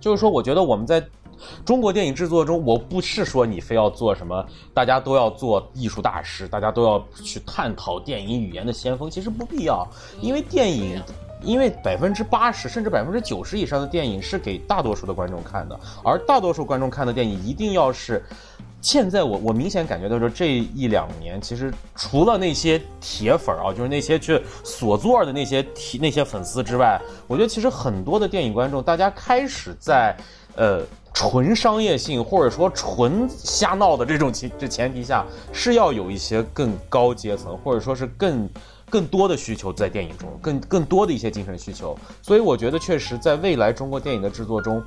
[0.00, 1.06] 就是说，我觉得我们在。
[1.66, 9.86] 中国电影制作中，我不是说你非要做什么，大家都要做艺术大师，大家都要去探讨电影语言的先锋，其实不必要，
[10.22, 10.98] 因为电影，
[11.42, 18.22] 因为百分之八十甚至百分之九十以上的电影是给大多数的观众看的，而大多数观众看的电影一定要是，
[18.80, 30.16] 现在我我明显感觉到说这一两年，其实除了那些铁粉啊，就是那些去锁座的那些提那些粉丝之外，我觉得其实很多的电影观众，大家开始在，
[30.56, 30.82] 呃。
[31.18, 38.46] 纯商业性或者说纯瞎闹的这种情这前提下，是要有一些更高阶层或者说是更
[38.88, 41.98] 更多的需求在电影中，更更多的一些精神需求。
[42.22, 44.82] 所以我觉得，确实在未来中国电影的制作中。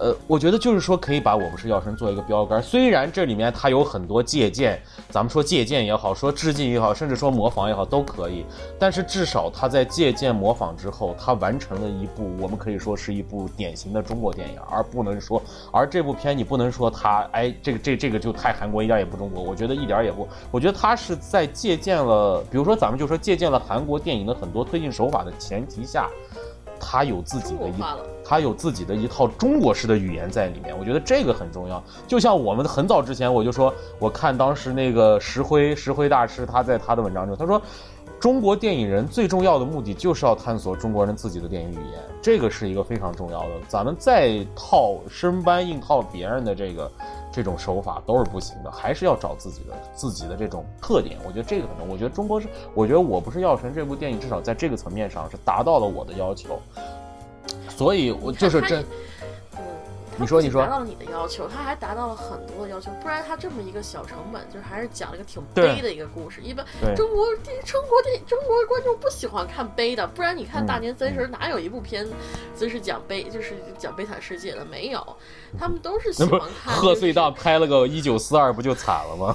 [0.00, 2.62] 呃，我觉得就是说，可以把我不是药神做一个标杆。
[2.62, 4.80] 虽然这里面它有很多借鉴，
[5.10, 8.44] 咱们说借鉴也好，说致敬也好，甚至说模仿也好，都可以。
[8.78, 19.42] 但是至少它在借鉴模仿之后，它完成了一部我们可以说是一部典型的中国电影，而不能说，而这部片你不能说它，哎，这个这这个就太韩国，一点也不中国。
[19.42, 26.08] 我觉得一点也不，我觉得它是在借鉴了，比如说咱们就说借鉴了韩国电影的很多推进手法的前提下。
[26.80, 27.82] 他有自己的一，
[28.24, 31.82] 他有自己的一套中国式的语言在里面，我觉得这个很重要。
[32.06, 37.60] 就像我们很早之前我就说，我看当时那个石灰石灰大师他在他的文章中，他说，
[38.20, 43.50] 中国电影人最重要的目的就是要探索中国人自己的电影语言，这个是一个非常重要的。
[43.68, 46.90] 咱们再套生搬硬套别人的这个。
[47.32, 51.18] 这种手法都是不行的，还是要找自己的自己的这种特点。
[51.26, 56.60] 我觉得这个可能，我觉得中国是，我觉得我不是药神这部电影，至少在这个层面上是达到了我的要求，
[57.68, 58.84] 所以我就是真。
[60.20, 66.40] 你说，你说，达到了你的要求，他还达到了很多的要求，不然他这么一个小成本，就是还是讲了一个挺悲的一个故事。
[66.40, 72.04] 一般中国电中国电中国观众不喜欢看悲的，不然你看大年三十哪有一部片
[72.54, 74.64] 子是讲悲，就是讲悲惨世界的？
[74.64, 75.16] 没有，
[75.56, 76.74] 他们都是喜欢看。
[76.74, 79.34] 贺岁档拍了个一九四二，不就惨了吗？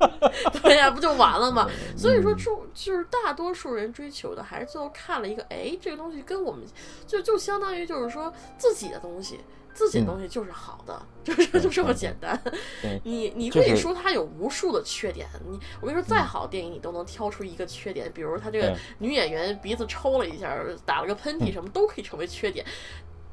[0.62, 1.68] 对呀，不就完了吗？
[1.94, 6.62] 所以说，中就是大多数人追求的，还是最后看了一个，哎，这个东西跟我们
[7.06, 9.38] 就就相当于就是说自己的东西。
[9.74, 12.40] 自己的东西就是好的， 就是就这么简单。
[13.04, 22.64] 你你可以说它有无数的缺点，你我跟你说，再好的电影你都能挑出一个缺点，比如他这个女演员鼻子抽了一下，打了个喷嚏，什么都可以成为缺点。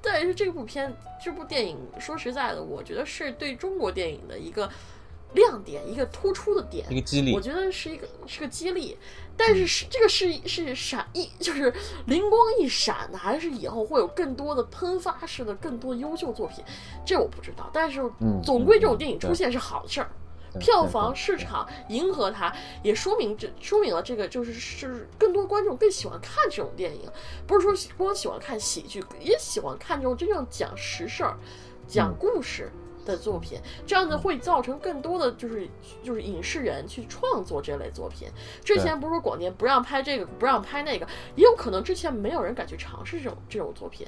[0.01, 4.69] 但是这部片这部电影说实在的，我觉得是对中国电影的一个
[5.33, 7.33] 亮点，一个突出的点，一个激励。
[7.33, 8.97] 我觉得是一个是个激励。
[9.37, 11.73] 但是是这个是是闪一，就是
[12.07, 16.61] 灵光一闪的，还是以后会有更多的喷发式的更多优秀作品，
[17.05, 17.69] 这我不知道。
[17.71, 18.01] 但是
[18.43, 20.09] 总归这种电影出现是好事儿，
[20.59, 27.09] 票房市场迎合它，也说明这说明了这个就是是更多观众更喜欢看这种电影，
[27.47, 31.37] 不是说光喜欢看喜剧，也喜欢看这种真正讲实事儿、
[31.87, 32.69] 讲故事。
[33.09, 35.67] 的作品，这样子会造成更多的就是
[36.03, 38.27] 就是影视人去创作这类作品。
[38.63, 44.05] 之前不是说广电不让拍这个，不让拍那个，也有可能之前没有人敢去尝试这种这种作品，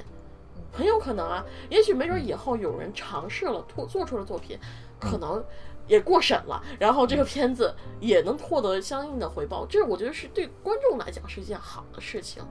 [0.72, 1.44] 很有可能啊。
[1.70, 4.58] 也许没准以后有人尝试了，做做出了作品，
[5.00, 5.44] 可能。
[5.88, 12.44] 也过审了，然后这个片子也能获得相应的回报，这我觉得是对观众来讲是一件好的事情。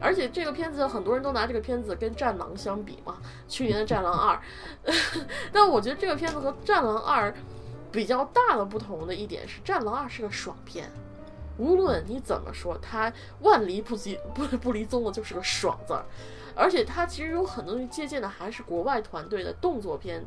[0.00, 4.40] 而且这个片子很多人都拿这个片子跟《战狼》相比嘛，去年的《战狼二》，
[5.50, 7.28] 但我觉得这个片子和《战狼二》
[7.90, 10.88] 比较大的不同的一点是，《战狼二》是个爽片，
[11.58, 16.04] 无论你怎么说，它万离不及不不离宗的就是个爽字儿，
[16.54, 20.24] 而且它其实有很多东西借鉴的还是国外团队的动作片。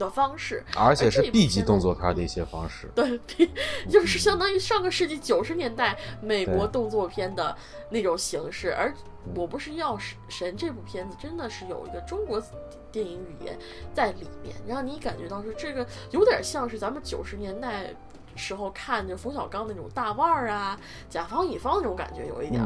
[0.00, 3.50] 的方式，而且是 B 级动作片的一些方式，对，B
[3.88, 7.54] 就是相当于上个世纪九十年代美国动作片的
[7.90, 8.74] 那种形式。
[8.74, 8.92] 而
[9.34, 12.42] 我不是药神这部片子真的是有一个中国
[12.90, 13.56] 电影语言
[13.94, 17.94] 在里面，让你感觉到说这个有点像是咱们九十年代
[18.34, 22.64] 时候看着冯小刚那种大腕儿啊、甲方乙方那种感觉有一点，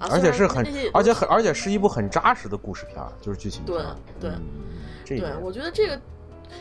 [0.00, 3.80] 而且是很，而且很，而且是一部很扎实的故事片，就是剧情对
[4.18, 4.32] 对
[5.06, 6.00] 对，我觉得这个。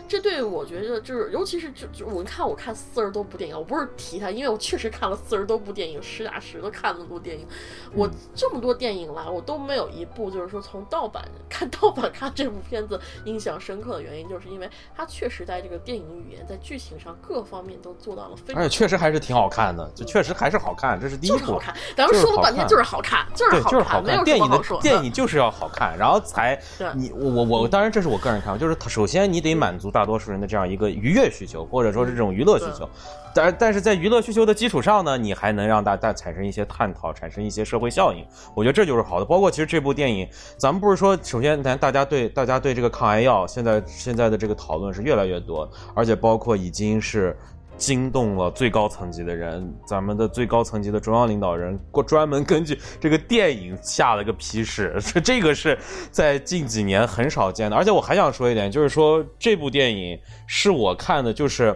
[0.08, 7.45] 这对我觉得就是，尤其是就就我看我看四十多部电影，我不是提它，因为我确实看了四十多部电影，实打实的看那么多电影。
[7.93, 21.38] 我这么多电影来，我都没有一部就是说从盗版看盗版看这部片子印象深刻的原因，就是因为它确实在这个电影语言、在剧情上各方面都做到了非常，而且确实还是挺好看的，就确实还是好看，这是第一部。
[21.38, 24.80] 就是好看，咱们说了半天就是好看，就是好看，没有电影的说。
[24.82, 26.60] 电影就是要好看，然后才
[26.95, 32.88] 你我我我，当然这是我个人看法，就是首先你得满足大多数人的这样一个愉悦需求，或者说是这种娱乐需求。
[33.34, 38.26] 但但是在娱乐需求的基础上呢，你还能让大家产生一些探讨，产生一些社会效应。
[38.54, 39.26] 我觉得这就是好的。
[39.26, 47.36] 包括其实这部电影，咱们不是说，首先咱大家对大家对这个抗癌药现在现在的这个讨论是越来越多，而且包括已经是
[47.82, 55.76] 惊动了最高层级的人，咱们的最高层级的中央领导人过专门根据这个电影下了个批示，这 这个是
[56.12, 57.76] 在近几年很少见的。
[57.76, 61.76] 而且我还想说一点，就是说这部电影是我看的，就是。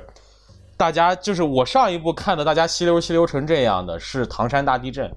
[0.78, 5.10] 大家就是我上一部看的，大家吸溜吸溜成这样的是唐山大地震，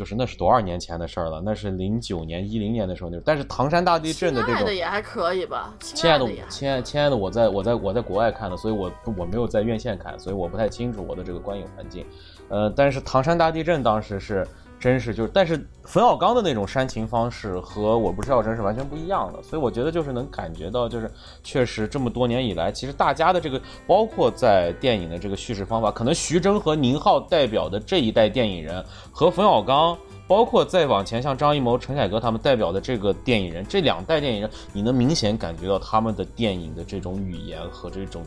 [0.00, 1.42] 就是那是多少年前的事儿了？
[1.44, 3.20] 那是零九年、一零年的时候那。
[3.22, 5.74] 但是唐山大地震的这种，亲爱的也还可以吧？
[5.78, 12.06] 亲爱的，亲爱亲爱的，我在我在我在国外看的，所以我我没有在院线看，所以我不太清楚我的这个观影环境。
[12.48, 14.48] 呃，但是唐山大地震当时是。
[14.80, 21.10] 真是就是，但是冯小刚的那种煽情方式和我不是药神是完全不一样的，所以我觉得就是能感觉到，就是
[21.44, 29.96] 确实这么多年以来，其实大家的这个，包括在电影的这个叙事方法，可能徐峥和宁浩代表的这一代电影人和冯小刚。
[30.26, 38.22] 包括再往前，像张艺谋、陈凯歌他们代表的这个电影人，这两代电影人，你能明显感觉到他们的电影的这种语言和这种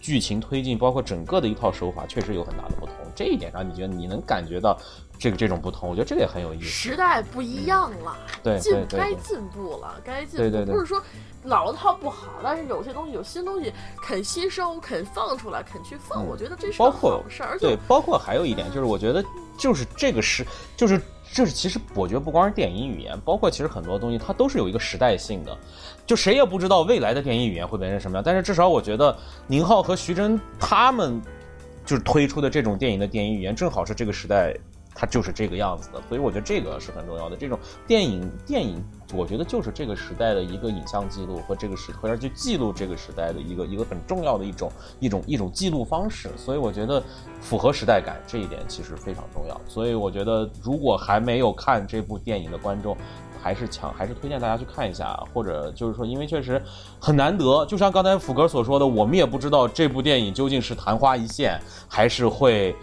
[0.00, 2.96] 剧情推进，包括整个的一套手法，确实有很大的不同。
[3.14, 4.76] 这一点上，你觉得你能感觉到
[5.18, 5.88] 这个这种不同？
[5.88, 6.66] 我觉得这个也很有意思。
[6.66, 10.72] 时代不一样了，对，进该进步了，该进步。
[10.72, 11.02] 不是说
[11.44, 13.72] 老套不好，但是有些东西有新东西
[14.02, 17.58] 肯吸收、肯放出来、肯去放，我觉得这是包括事儿。
[17.58, 19.24] 对，包括还有一点就是，我觉得
[19.56, 20.46] 就是这个是
[20.76, 21.00] 就是。
[21.32, 25.58] 就是其实我觉得不光是电影语言，包括其实很多东西它都是有一个时代性的，
[26.06, 28.22] 就谁也不知道未来的电影语言会变成什么样。
[28.24, 29.16] 但是至少我觉得
[29.48, 31.20] 宁浩和徐峥他们
[31.84, 34.54] 就是推出的这种电影的电影语言，正好是这个时代。
[34.94, 37.36] 它就是这个样子的，所以我觉得这个是很重要的。
[37.36, 38.80] 这种电影，电影，
[39.12, 46.30] 我觉得就是这个时代的一个影像记录和这个时，或者去记录这个时代的一个一个很重要的一种一种一种记录方式。
[46.36, 47.02] 所以我觉得
[47.40, 49.60] 符合时代感这一点其实非常重要。
[49.66, 52.96] 所以我觉得如果还没有看这部电影的观众，
[53.42, 56.62] 还是强还是推荐大家去看一下，或者就是说，因为确实
[57.00, 57.66] 很难得。
[57.66, 62.76] 就像刚才福哥所说的，我们也不知道这部电影究竟是昙花一现，还是会。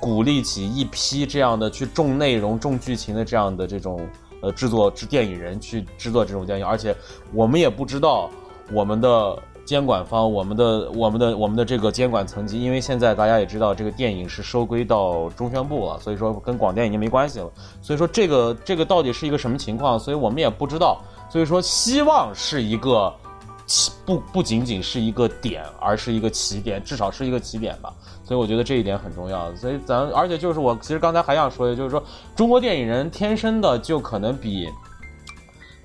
[0.00, 4.06] 鼓励起一批这样的去重内容、重剧情的这样的这种
[4.40, 6.94] 呃制作制电影人去制作这种电影，而且
[7.32, 8.30] 我们也不知道
[8.72, 17.50] 我们的监管方、我们的我们的我们的这个监管层级，因为现在大家也知道这个电影是收归到中宣部了，所以说跟广电已经没关系了。
[17.82, 21.02] 所以说这个这个到底是一个什么情况，所以我们也不知道。
[21.30, 23.12] 所以说希望是一个
[23.66, 27.92] 起不不仅仅是一个点，而是一个起点，至少是一个起点吧。
[28.28, 32.04] 所以我觉得这一点很重要，所以咱而且就是我其实刚才还想说的，就是说
[32.36, 34.68] 中国电影人天生的就可能比，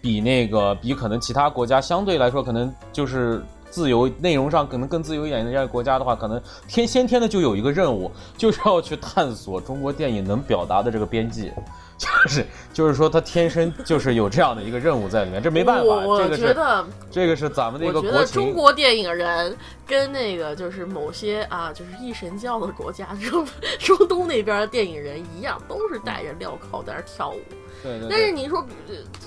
[0.02, 11.54] 比那个比可能其他国家相对来说可能就是自由内容上可能更自由一点的这样国家的话，可能天先天的就有一个任务，就是要去探索中国电影能表达的这个边界。
[11.98, 15.84] 就是就是说，他天生就是有这样的一个任务在里面，这没办法。
[15.84, 18.34] 我觉得这个是咱们的一个国情。
[18.34, 23.46] 中国电影人跟那个就是某些啊，就是一神教的国家，中
[23.80, 27.40] 中东那边的电影人一样，都是戴着镣铐在那跳舞。
[27.82, 28.08] 对对。
[28.10, 28.66] 但是你说，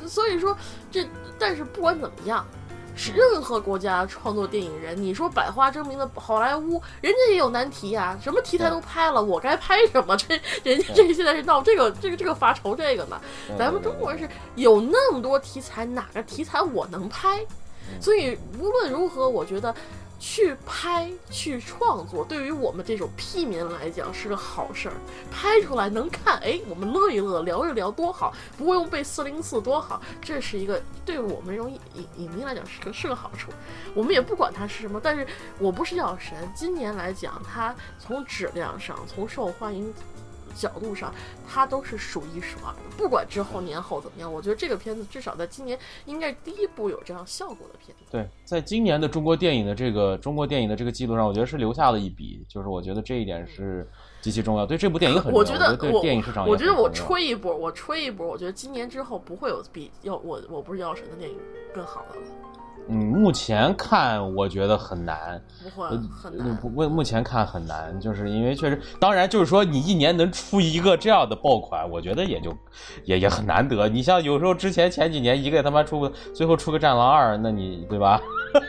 [0.06, 0.56] 所以说
[0.90, 1.06] 这，
[1.38, 2.46] 但是不管怎么样。
[2.96, 10.16] 是任何国家创作电影人，你说百花争鸣的好莱坞，人家也有难题呀，什么题材都拍了，我该拍什么？
[10.18, 13.20] 这人家这现在是闹这个这个这个发愁这个呢？
[13.58, 17.44] 咱们中国人是有那么多题材，哪个题材我能拍？
[18.00, 19.72] 所以无论如何，我觉得。
[20.18, 24.94] 去拍去创作，对于我们这种屁民来讲是个好事儿。
[25.30, 28.32] 拍出来能看，哎，我们乐一乐，聊一聊，多好！
[28.56, 30.00] 不用背四零四，多好！
[30.20, 33.50] 这是一个对我们这种影影迷来讲是个是个好处。
[33.94, 35.26] 我们也不管它是什么，但是
[35.58, 36.34] 我不是药神。
[36.54, 39.92] 今年来讲，它从质量上，从受欢迎。
[40.56, 41.14] 角度上，
[41.46, 42.80] 它都是数一数二的。
[42.96, 48.04] 不管之后年后怎么样，我觉得这个片子至少在今年应该是第一部有这样效果的片子。
[48.10, 52.44] 对，在今年的中国电影的这个中国电影的这个记录上，我觉得是留下了一笔。
[52.48, 53.88] 就是我觉得这一点是
[54.20, 55.38] 极其重要，对这部电影很重要。
[55.38, 61.36] 我觉得对电影市场，我觉得我吹一波，我吹一波，我觉得今年之后不会有比要我我不是药神的电影
[61.74, 62.26] 更好的了。
[62.88, 65.88] 嗯，目前看我觉得很难，不会
[66.22, 66.58] 很难。
[66.62, 72.56] 目目前看很难，就是因为确实，当然就是说你一年能出一个这样的爆款，我觉得也就
[73.04, 73.88] 也也很难得。
[73.88, 78.20] 你像有时候之前前几年一个他妈出个最后出个战狼二，那你对吧？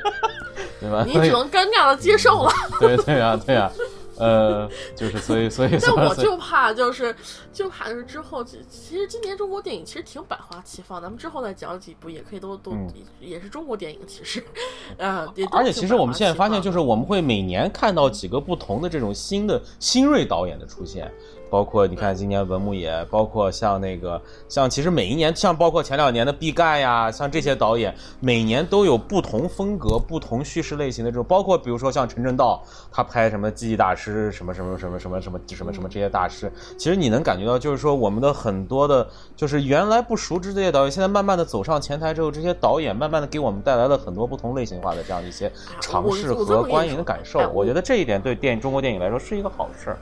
[0.80, 1.03] 对吧？
[1.05, 2.51] 你只能尴尬的接受了。
[2.80, 3.72] 对对呀，对呀。
[4.20, 7.15] 呃，就是所以所以， 但我就怕就是
[7.51, 12.72] 就怕就是之后，其实今年中国电影其实挺百花齐放，咱们之后再讲几部也可以都都
[13.20, 14.43] 也是中国电影，其实，
[14.97, 21.11] 呃，而且其实我们现在发现，就是我们会每年看到几个不同的这种新的新锐导演的出现。
[21.49, 31.23] 包括你看，今年文牧野，包括像那个，像其实每一年，像包括前两年的毕赣呀，像这些导演，每年都有不同风格、不同叙事类型的这种。
[31.23, 47.49] 包括比如说像陈正道，他拍什么记忆大师，什么什么什么什么什么什么什么这些大师，其实你能感觉到，就是说我们的很多的，就是原来不熟知这些导演，现在慢慢的走上前台之后，这些导演慢慢的给我们带来了很多不同类型化的这样的一些尝试和观影的感受。
[47.51, 49.95] 我觉得这一点对电影中国电影来说是一个好事。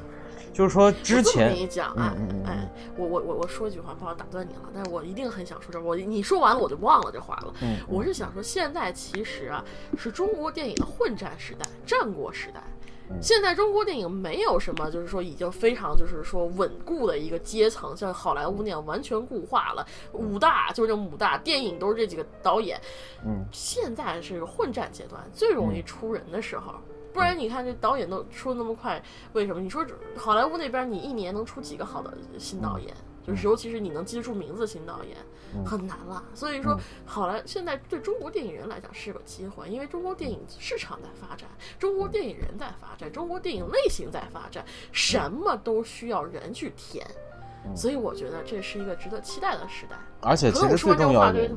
[0.56, 7.54] 就是说，之前跟你讲啊，哎，我我我我说一句话，不好打断你了，但是我一定很想说这，我你说完了我就忘了这话了。
[7.62, 9.62] 嗯，我是想说，现在其实啊，
[9.98, 12.64] 是中国电影的混战时代、战国时代。
[13.22, 19.86] 现在中国电影没有什么，就是说已经非常就是说稳固的一个阶层，像好莱坞那样完全固化了。
[20.14, 22.80] 五大就是这五大电影都是这几个导演。
[23.26, 26.74] 嗯，现在是混战阶段，最容易出人的时候。
[27.16, 29.02] 不然你看这导演都出的那么快，
[29.32, 29.62] 为什么？
[29.62, 29.86] 你说
[30.18, 32.94] 好莱坞那边你一年能出几个好的新导演？
[33.26, 35.18] 就是尤其是你能记得住名字的新导演，
[35.66, 36.22] 很难了。
[36.34, 41.50] 所以说，好莱现在对中国电影人来讲是个机会，因为中国电影市场在发展，
[41.80, 47.08] 中国电影人在发展，中国电影类型在发展，什么都需要人去填。
[47.76, 49.96] 所以我觉得这是一个值得期待的时代。
[50.22, 51.50] 而且其实最重要的，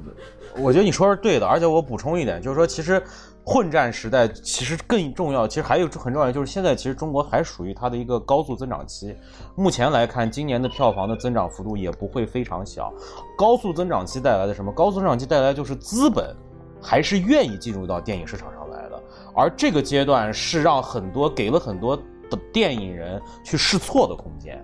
[0.57, 1.47] 我觉得你说是对的。
[1.47, 3.03] 而且我补充一点，就是说其实。
[3.51, 9.17] 混战时代其实更重要，其实还有很重要的就是现在其实中国还属于它的一个高速增长期。
[9.55, 12.93] 目前来看，今年的票房的增长幅度也不会非常小。
[13.39, 14.71] 高速增长期带来的什么？
[14.71, 16.37] 高速增长期带来就是资本
[16.79, 19.03] 还是愿意进入到电影市场上来的，
[19.35, 21.97] 而这个阶段是让很多给了很多
[22.29, 24.63] 的电影人去试错的空间，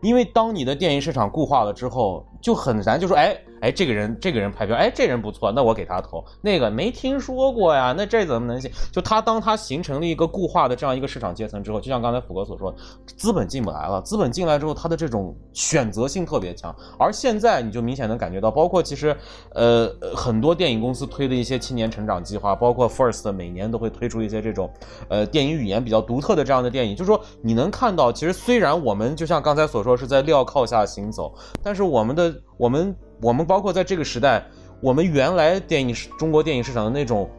[0.00, 3.36] 因为当你的电影市场固化了之后，就很难就说哎。
[3.60, 6.24] 哎，这个人，这个人拍片，哎，这人不错，那我给他投。
[6.42, 8.70] 那个没听说过呀，那这怎么能行？
[8.92, 12.74] 就他当他形成了一个固化的这样一个市场阶层之后，就像刚才虎哥所说，
[13.16, 14.00] 资本进不来了。
[14.02, 16.74] 资本进来之后，他的这种选择性特别强。
[16.98, 19.16] 而现在你就明显能感觉到，包括其实，
[19.54, 24.70] 呃，很多电影公司推的一些青年成长计划，包括 First 每年都会推出一些这种，
[25.08, 26.94] 呃，电影语言比较独特的这样的电影。
[26.94, 32.94] 就是说，你能看到，其实虽然我们就像刚才所说是在镣铐下行走，但是我们的我们。
[33.20, 34.44] 我们包括在这个时代，
[34.80, 37.30] 我们原来电影中国电影市场的那种。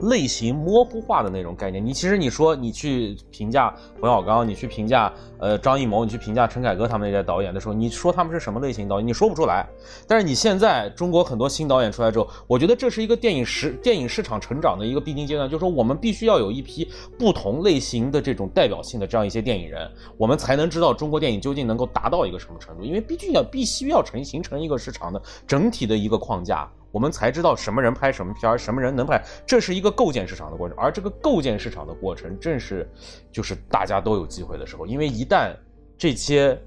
[0.00, 9.66] 类型模糊化的那种概念，你其实你说你去评价冯小刚，你去评价呃张艺谋，你去评价陈凯歌他们那些导演的时候，你说他们是什么类型导演，你说不出来。
[10.06, 26.70] 但是你现在中国很多新导演出来之后，我觉得这是一个电影市电影市场成长的一个必经阶段，就是说我们必须要有一批不同类型的这种代表性的这样一些电影人，我们才能知道中国电影究竟能够达到一个什么程度，因为必须要必须要成形成一个市场的整体的一个框架。
[26.90, 30.76] 我们才知道什么人拍什么片，什么人能拍，这是一个构建市场的过程。
[30.78, 32.88] 而这个构建市场的过程，正是
[33.30, 34.86] 就是大家都有机会的时候。
[34.86, 35.54] 因为一旦
[35.96, 36.58] 这些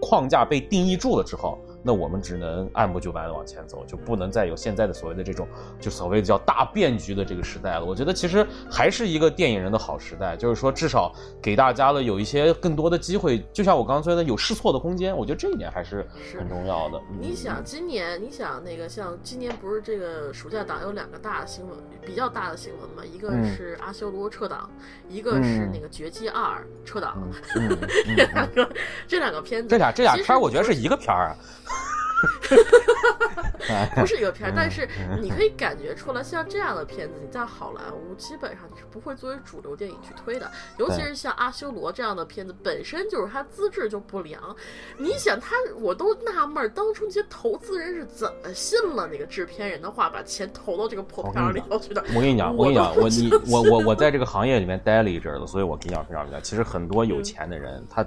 [0.00, 5.46] 框架被定义住了之后，那我们只能按部就班的往前走，就不能再有现在的所谓的这种，
[5.78, 7.84] 就所谓的叫大变局的这个时代了。
[7.84, 13.46] 我觉得其实还是一个电影人的好时代，就是说至少给大家了有一些更多的机会。
[13.52, 15.16] 就像我刚刚说的，有试错的空间。
[15.16, 16.04] 我觉得这一点还是
[16.36, 17.00] 很重要的。
[17.20, 23.04] 你想今年，你想那个像今年不是这个暑假档有两个大的新闻，比较大的新闻嘛？
[23.04, 24.68] 一个是阿修罗撤档，
[25.08, 27.16] 一个是那个绝迹二撤档。
[27.54, 27.60] 这
[28.16, 28.68] 两个
[29.06, 31.36] 这两个片子，这俩这俩片儿，我觉得是一个片儿啊。
[33.96, 34.88] 不是一个片儿，但是
[35.20, 40.50] 你可以感觉出来，像这样的片子，你在好莱坞基本上你是不会作为主流电影去推的。
[40.78, 44.40] 尤其是像阿修罗这样的片子，本身就是它资质就不良。
[44.96, 52.02] 你想他，我都纳闷，当初那些投资人是怎么信了那个制片人的话，把钱投到这个破片里头去的？
[52.14, 58.06] 我跟你讲，我跟你讲，我你我我我在这个行业里面待了一阵子，所以我跟你讲非常讲，其实很多有钱的人他。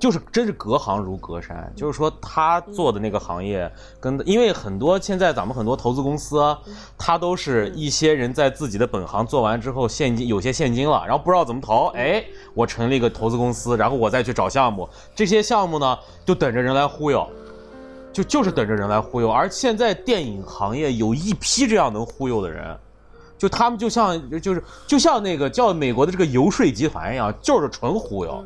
[0.00, 3.70] 就是真是隔行如隔山，就是说他做的那个行业
[4.00, 6.56] 跟，因为很多现在咱们很多投资公司，
[6.96, 12.24] 他都是一些人在自己的本行做完之后，现金有些现金了，然后不知道怎么投，哎，
[12.54, 17.24] 我成立一个投资公司，然后我再去找项目，这些项目呢就等着人来忽悠。
[18.12, 19.30] 就就是等着人来忽悠。
[19.30, 22.76] 而现在电影行业有一批这样能忽悠的人，
[23.38, 28.44] 就他们就像就是就像那个叫美国的这个游说集团一样，就是纯忽悠。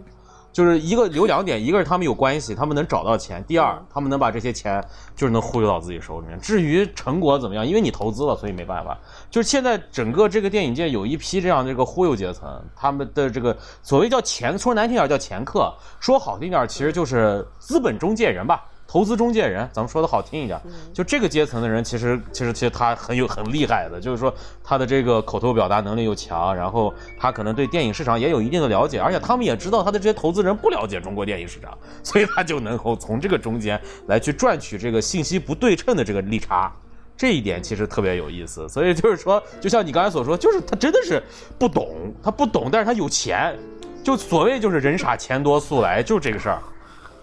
[0.54, 4.80] 就是一个有两点，一个是他们有关系，他们能找到钱；第二，他们能把这些钱
[5.16, 6.38] 就是能忽悠到自己手里面。
[6.40, 8.96] 至于成果怎么样，因为你投资了，所以没办法。
[9.28, 18.64] 就是现在整个这个电影界有一批这样这个忽悠阶层，他们的这个所谓叫钱，说难听点叫钱客，说好听点其实就是资本中介人吧。
[18.94, 20.56] 投资中介人，咱们说的好听一点，
[20.92, 24.32] 就这个阶层的人，其实其实其实他很有很厉害的，就是说
[24.62, 36.72] 他的这个口头表达能力又强，然后他可能对电影市场也有一定的了解，而且他们也知道他的这些投资人不了解中国电影市场，所以他就能够从这个中间来去赚取这个信息不对称的这个利差，
[37.16, 38.68] 这一点其实特别有意思。
[38.68, 41.20] 所以就是说，就像你刚才所说，就是他真的是
[41.58, 43.58] 不懂，他不懂，但是他有钱，
[44.04, 46.62] 就所谓就是人傻钱多速来，就是这个事儿。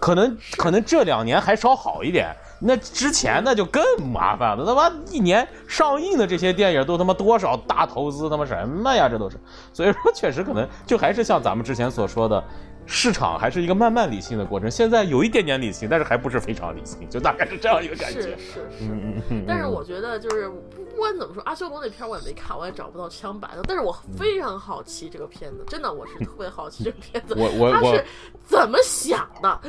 [0.02, 3.80] 可能可能这两年还稍好一点，那之前那就更
[4.12, 4.66] 麻烦了。
[4.66, 9.08] 他妈一年上映的这些电影都他妈多少大投资，他妈什么呀？
[9.08, 9.38] 这都是，
[9.72, 12.42] 所以说确实可能就还是像咱们之前所说的。
[12.84, 18.20] 市场还是一个慢慢理性的过程，现在有一点点理性，但是还不是非常理性，就大概是这样一个感觉。
[18.20, 19.44] 是是是，嗯嗯嗯。
[19.46, 23.62] 但是我觉得就是不管怎么说，阿修罗那片我也没看，我也找不到枪版的。
[23.68, 28.04] 但是我非常好奇这个片子，真的我是特别好奇这个片子，我我我是
[28.52, 29.60] 怎么想的？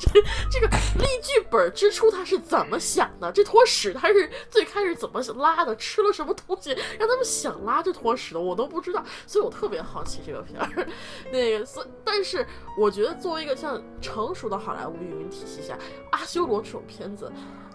[0.00, 0.66] 这这个
[0.98, 3.30] 立剧本之初他是怎么想的？
[3.30, 5.76] 这坨屎他是最开始怎么拉的？
[5.76, 8.40] 吃了什么东西让他们想拉这坨屎的？
[8.40, 10.88] 我都不知道，所以我特别好奇这个片儿。
[11.30, 12.16] 那个，所但。
[12.26, 12.44] 是，
[12.76, 15.78] 我觉得作为一个像成熟的好莱坞运营体系下，
[16.10, 17.30] 阿修罗这种片子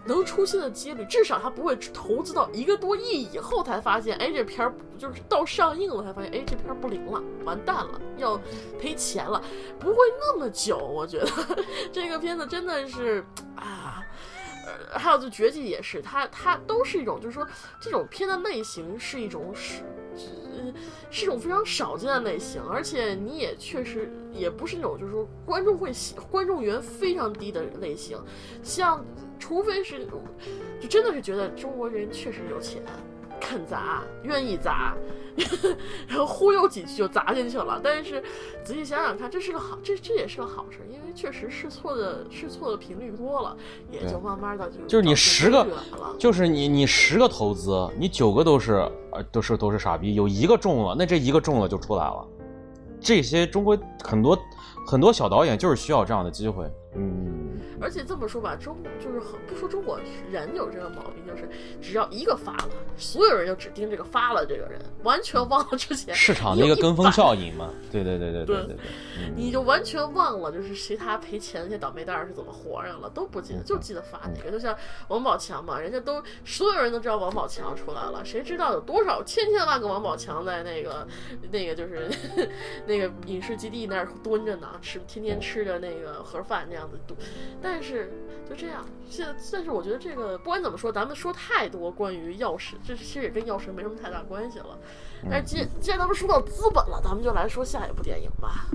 [0.05, 8.39] 能出现的几率，至少他不会投资到一个多亿以后才发现，哎，这片儿就是到上映了才发现，哎，这片儿不灵了，完蛋了，要
[8.79, 9.41] 赔钱了，
[9.79, 10.77] 不会那么久。
[10.77, 11.27] 我觉得
[11.91, 13.23] 这个片子真的是
[13.55, 14.03] 啊，
[14.65, 17.47] 呃，还有就绝技也是，它它都是一种，就是说
[17.79, 19.83] 这种片的类型是一种是。
[20.13, 20.73] 嗯，
[21.09, 28.21] 是一种非常少见的类型，而且你也确实也不是那种就是说观众会喜观众缘非常低的类型，
[28.61, 29.03] 像
[29.41, 30.07] 除非是
[30.79, 32.81] 就真的是觉得中国人确实有钱，
[33.39, 34.95] 肯砸，愿意砸。
[36.07, 38.21] 然后忽悠几句就砸进去了，但是
[38.63, 43.57] 仔细想想看，这是个好，这这也是个好事，因为确实试错的试错的频率多了，
[43.89, 45.65] 也就慢慢的就就是你十个，
[46.19, 48.73] 就是你你十个投资，你九个都是
[49.11, 52.27] 呃都是都是傻逼，有一个中了，那这一个中了就出来了。
[52.99, 54.37] 这些中国很多
[54.85, 56.69] 很多小导演就是需要这样的机会。
[56.93, 59.97] 嗯，而且这么说吧，中就是很不说中国
[60.29, 61.49] 人有这个毛病，就是
[61.81, 67.69] 只要一个发了，所有人就只盯这个发了这个人，完全忘了之前市场的一个跟风效应嘛。
[67.89, 68.77] 对对对对对对对，
[69.37, 74.51] 你就完全忘了就是其他赔钱那些倒霉蛋是怎么活上了，都不记得，就记得发那个。
[74.51, 74.75] 就像
[75.07, 81.07] 王宝强嘛，人家都所有人都知道王宝强出来了，谁知道有多少千千万个王宝强在那个
[81.49, 82.09] 那个就是
[82.85, 86.80] 那个影视基地那儿蹲着呢，吃天天吃着那个盒饭那样。
[86.81, 87.15] 样子赌，
[87.61, 88.11] 但是
[88.49, 88.83] 就这样。
[89.09, 94.77] 现在，但是我觉得这个不管怎么说，咱们说太多关于药神，这其实也跟药神没什么太大关系了。
[95.29, 98.65] 但是既既然咱们说到资本了，咱们就来说下一部电影吧。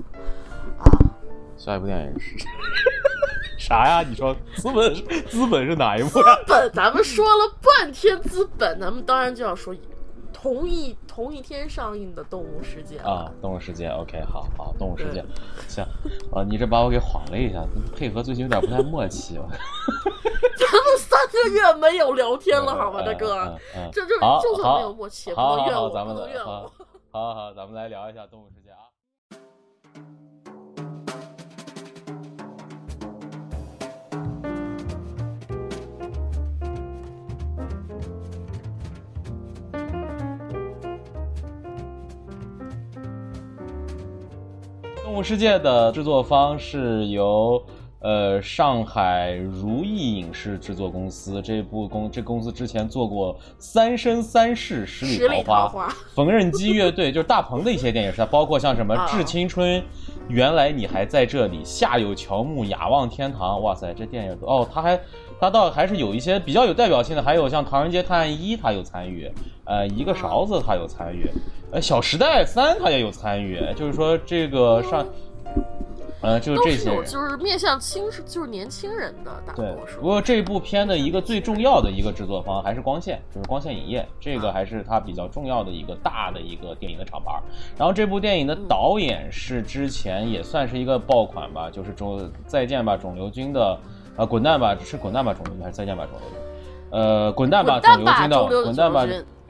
[0.79, 0.85] 啊，
[1.57, 2.37] 下一部电影是
[3.57, 4.01] 啥呀？
[4.07, 4.93] 你说资本
[5.27, 6.09] 资本是哪一部？
[6.09, 9.75] 资本，咱们说了半天资本，咱们当然就要说。
[10.47, 15.21] 同一同一天上映的《动物世界》啊，《动物世界》OK，好好，《动物世界》
[15.67, 15.83] 行
[16.31, 17.61] 啊，你这把我给晃了一下，
[17.93, 19.45] 配合最近有点不太默契了。
[20.57, 23.57] 咱们三个月没有聊天了，好吗，大哥？
[23.91, 26.71] 这这就算没有默契，不能怨我，不能怨我。
[27.11, 28.66] 好好，咱们来聊一下《动物世界》
[45.17, 47.59] 物世界的制作方是由
[48.01, 59.81] 呃上海如意影视制作公司，这部公这公司之前做过《三生三世十里桃花》，缝纫机乐队 就是大鹏的一些电影，是它包括像什么《致青春》，
[60.27, 64.99] 原来你还在这里，夏有乔木，雅望天堂，哇塞，这电影哦，他还
[65.39, 69.31] 他倒还是有一些比较有代表性的，还有像《唐人街探案一》，他有参与，
[69.65, 71.29] 呃，一个勺子他有参与。
[71.71, 75.05] 呃，《小时代三》他也有参与，就是说这个上，
[76.21, 79.99] 呃，就是这些，就是面向青，就是年轻人的大多数。
[79.99, 87.37] 不过这部片的一个最重要的一个制作方还是光线，就是光线影业，这个还是它比较重要的一个大的一个电影的厂牌。
[87.77, 93.77] 然后这部电影的导演是之前也算是一个爆款吧，就是肿再见吧肿瘤君的
[94.17, 96.39] 啊，滚蛋吧，是滚蛋吧肿瘤君还是再见吧肿瘤君？
[96.89, 99.05] 呃，滚蛋吧肿瘤君的滚蛋吧。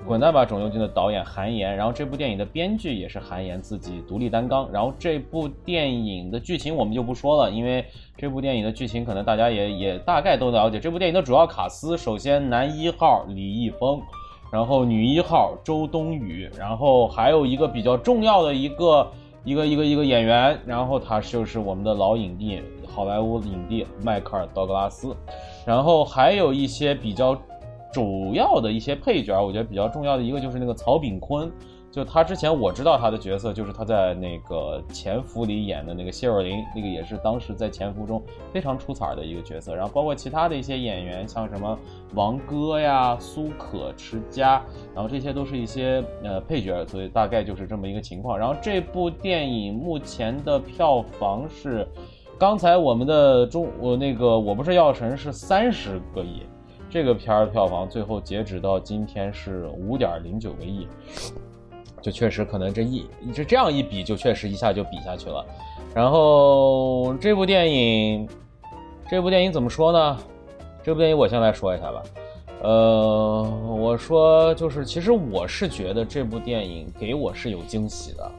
[0.05, 4.69] 滚蛋吧，肿瘤君的导演韩延，然后这部电影的编剧也是韩延自己独立担纲。
[4.71, 7.83] 然后这部电影的剧情我们就不说了，因为
[8.15, 10.79] 这部电影的剧情可能大家也也大概都了解。
[10.79, 13.99] 这部电影的主要卡司，首先男一号李易峰，
[14.49, 19.11] 然后女一号周冬雨，然后还有一个比较重要的一个
[19.47, 25.15] 一个一个一个演员，然后他就是我们的老影帝，好莱坞影帝迈克尔·道格拉斯，
[25.65, 27.35] 然后还有一些比较。
[27.93, 31.49] 主要的一些配角，我觉得比较重要的一个就是那个曹炳坤，
[31.89, 38.21] 就他之前我知道他的角色，就是他在那个《潜伏》里演的那个谢若琳，那个也是当时在《潜伏》中
[38.53, 39.73] 非常出彩的一个角色。
[39.73, 41.79] 然后包括其他的一些演员，像什么
[42.13, 44.61] 王歌呀、苏可、池佳，
[44.93, 48.37] 然后这些都是一些呃配角，所以大概就是这么一个情况。
[48.37, 51.87] 然后这部电影目前的票房是，
[52.37, 56.43] 刚才我们的中我那个我不是药神是三十个亿。
[56.89, 60.87] 这个片儿票房最后截止到今天是五点零九个亿，
[62.07, 65.45] 就确实可能这一这这样一比，就确实一下就比下去了。
[65.93, 68.25] 然后这部电影，
[69.09, 70.17] 这部电影怎么说呢？
[70.81, 72.01] 这部电影我先来说一下吧。
[72.61, 73.43] 呃，
[73.77, 78.31] 我说就是，其实我是觉得这部电影给我是有惊喜的。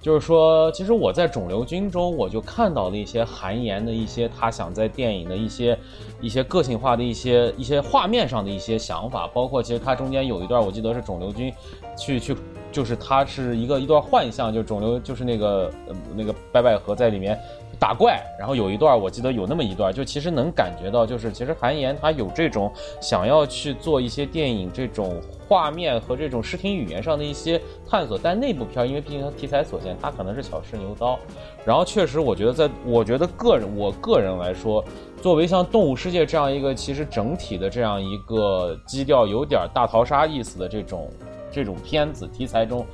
[0.00, 5.76] 就是说，其实我在《肿瘤君》中，我就看到了一些韩延的一些他想在电影的一些
[6.20, 11.52] 一些个性化的一些一些画面上的一些想法，包括其实他中间有一段，我记得是肿瘤君
[11.98, 12.36] 去去，
[12.70, 17.38] 就是它是一个一段幻象，就肿瘤就是那个呃那个白百合在里面。
[17.80, 22.68] 打怪，然后有一段我记得有那么一段，就其实能感觉到，就是其实韩岩他有这种
[23.00, 31.16] 想要去做一些电影这种画面和这种视听语言上的一些探索，但那部片因为毕竟它题材所限，它可能是小试牛刀。
[31.64, 34.84] 然后确实，我觉得在我觉得个人我个人来说，
[35.22, 41.08] 作为像《动物世界》这样一个其实整体的这样一个基调有点大逃杀意思的这种
[41.50, 42.86] 这种片子题材中。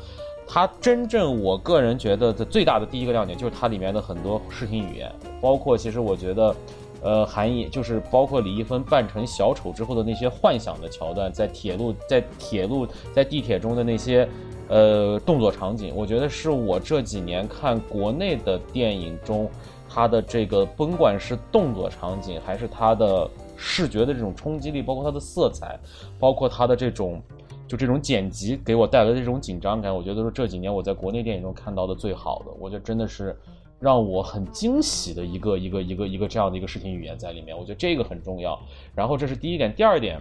[0.46, 6.54] 它真正我个人觉得的最大的第一个亮点就是它里面的很多视听语言，包括其实我觉得，
[7.00, 14.28] 呃，含义就是包括李易峰扮成小丑之后的那些幻想的桥段，在铁路在铁路在地铁中的那些
[14.68, 19.50] 呃动作场景，我觉得是我这几年看国内的电影中，
[19.88, 23.26] 它的这个甭管是动作场景还是它的
[23.56, 25.80] 视觉的这种冲击力，包括它的色彩，
[26.20, 27.22] 包括它的这种。
[27.66, 32.52] 就这种剪辑给我带来的这种紧张感，我觉得是这几年我在国内电影中看到的最好的。
[32.60, 33.34] 我觉得真的是
[33.80, 37.56] 让我很惊喜的一个一个一个一个这样的一个视听语言在里面。
[37.56, 38.58] 我觉得这个很重要。
[38.94, 40.20] 然后这是第一点，第二点，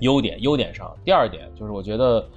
[0.00, 2.28] 优点优点上，第二点就是我觉得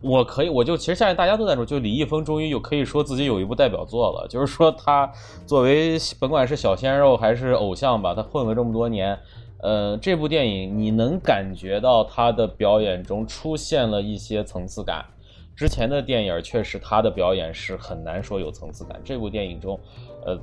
[0.00, 4.26] 我可以，我就其实现在大家都在说，就李易峰终于有可以说自己有一部代表作了。
[4.28, 5.10] 就是说他
[5.46, 9.16] 作为甭管是小鲜肉还是偶像吧，他混了这么多年。
[9.64, 15.02] 呃，这部电影你能感觉到他的表演中出现了一些层次感。
[15.56, 19.00] 之前的电影确实他的表演是很难说有层次感。
[19.02, 19.80] 这部电影中，
[20.26, 20.38] 呃，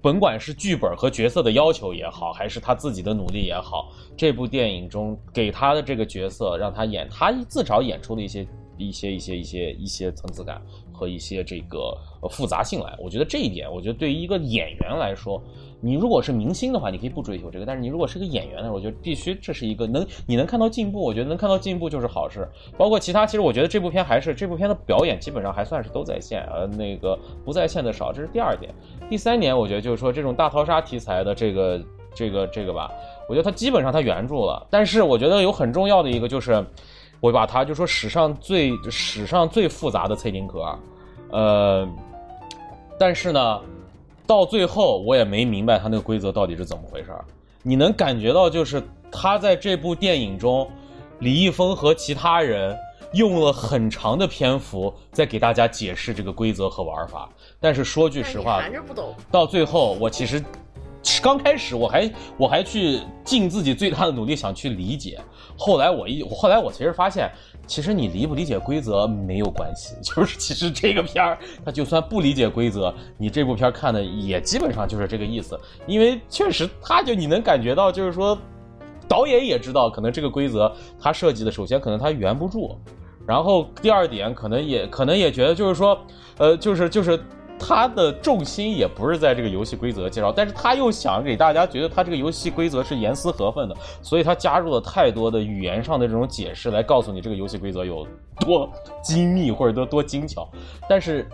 [0.00, 8.46] 甭管是剧本和角色的要求也好，还是他自己的努力也好，这部电影中给他的这个角色让他演，他至少演出了一些
[8.78, 11.94] 一些一些一些一些层次感和一些这个
[12.30, 12.96] 复杂性来。
[12.98, 15.42] 我觉得这一点，我觉得对于一个演员来说。
[15.82, 22.46] 你如果是明星的话，你可以不追求这个；但是你如果是个演员呢，我觉得必须这是一个能你能看到进步，我觉得能看到进步就是好事。
[22.76, 28.74] 包括其他，其实我觉得这部片还是这部片的表演基本上还算是都在线，呃，那个不在线的少，这是第二点。
[29.08, 31.82] 第三点，我觉得就是说这种大逃杀题材的这个
[32.14, 32.90] 这个这个吧，
[33.26, 34.66] 我觉得它基本上它原著了。
[34.68, 36.62] 但是我觉得有很重要的一个就是，
[37.20, 40.78] 我把它就说史上最史上最复杂的脆丁壳，
[41.30, 41.88] 呃，
[42.98, 43.60] 但是呢。
[44.30, 47.24] 到最后，我也没明白他那个规则到底是怎么回事儿。
[47.64, 50.70] 你能感觉到，就是他在这部电影中，
[51.18, 52.78] 李易峰和其他人
[53.14, 57.28] 用了很长的篇幅在给大家解释这个规则和玩法。
[57.58, 58.62] 但是说句实话，
[59.32, 60.40] 到最后，我其实
[61.20, 65.18] 刚开始我还我还去尽自己最大的努力想去理解。
[65.58, 67.28] 后来我一后来我其实发现。
[67.70, 75.56] 其实你理不理解规则没有关系， 就是其实这个片儿，他就算不理解规则，你这部片看的也基本上就是这个意思。
[75.86, 78.36] 因为确实，他就你能感觉到，就是说，
[79.06, 82.76] 导演也知道，可能这个规则他设计的，首先可能他圆不住，
[83.24, 85.96] 然后第二点可能也可能也觉得，就是说，
[86.38, 87.22] 呃，就是就是。
[87.60, 98.06] 他的重心也不是在这个游戏规则介绍，但是他又想给大家觉得他这个游戏规则是严丝合缝的，所以他加入了太多的语言上的这种解释来告诉你这个游戏规则有
[98.40, 98.68] 多
[99.02, 100.48] 精密或者多多精巧。
[100.88, 101.28] 但是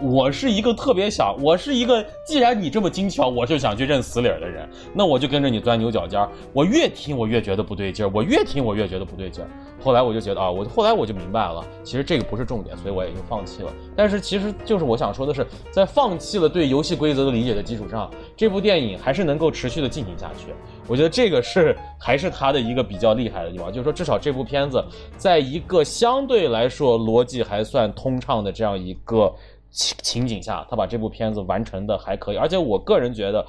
[0.00, 6.28] 我是一个特别想，我是一个，既然你这么精巧，我就想去认死理儿的人，那我就跟着你钻牛角尖儿。
[6.52, 9.48] 我越听我越觉得不对劲儿，我越听我越觉得不对劲儿。
[9.80, 13.72] 后来我就觉得啊，我后来我就明白了，其实这个不是重点，所以我也就放弃了。
[13.94, 20.52] 但是其实就是我想说的是，在放弃了对游戏规则的理解的基础上，这部电影还是能够持续的进行下去。
[20.88, 24.84] 我觉得这个是还是他的一个比较厉害的地方，就是说至少这部片子
[25.16, 29.32] 在一个相对来说逻辑还算通畅的这样一个。
[29.72, 33.44] 情情景下，他把这部片子完成的还可以，而且我个人觉得，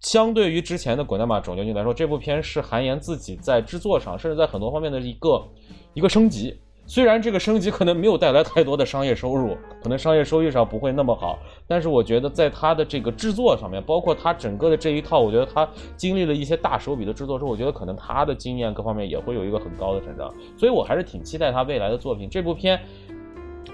[0.00, 5.46] 相对于之前的《滚蛋吧，肿瘤君》来说，这部片是韩延自己在制作上，甚至在很多方面的一个
[5.92, 6.58] 一个升级。
[6.86, 20.32] 虽然这个升级可能没有带来太多的商业收入，可能商业收益上不会那么好，但是我觉得在他的这个制作上面，包括他整个的这一套，我觉得他经历了一些大手笔的制作之后，我觉得可能他的经验各方面也会有一个很高的成长。
[20.56, 22.26] 所以我还是挺期待他未来的作品。
[22.30, 22.80] 这部片。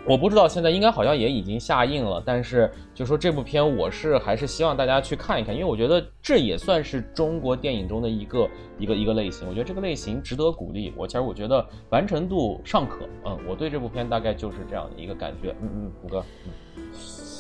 [0.07, 10.92] 我不知道现在应该好像也已经下映了，但是就说这部片，我是还是希望大家去看一看，因为我觉得这也算是中国电影中的一个一个一个类型，我觉得这个类型值得鼓励。
[10.94, 16.52] 我其实我觉得完成度尚可，嗯，我对这部片大概就是这样的一个感觉，嗯嗯，胡哥，嗯，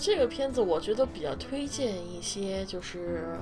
[0.00, 3.36] 这个片子我觉得比较推荐一些，就是。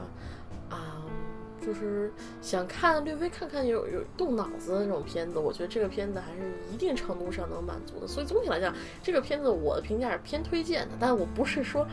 [1.65, 8.07] 就是想看略微看看有有动脑子的那种片子，我觉得这个片子还是一定程度上能满足的。
[8.07, 10.95] 所以总体来讲，这个片子我的评价是偏推荐的。
[10.99, 11.87] 但我不是说，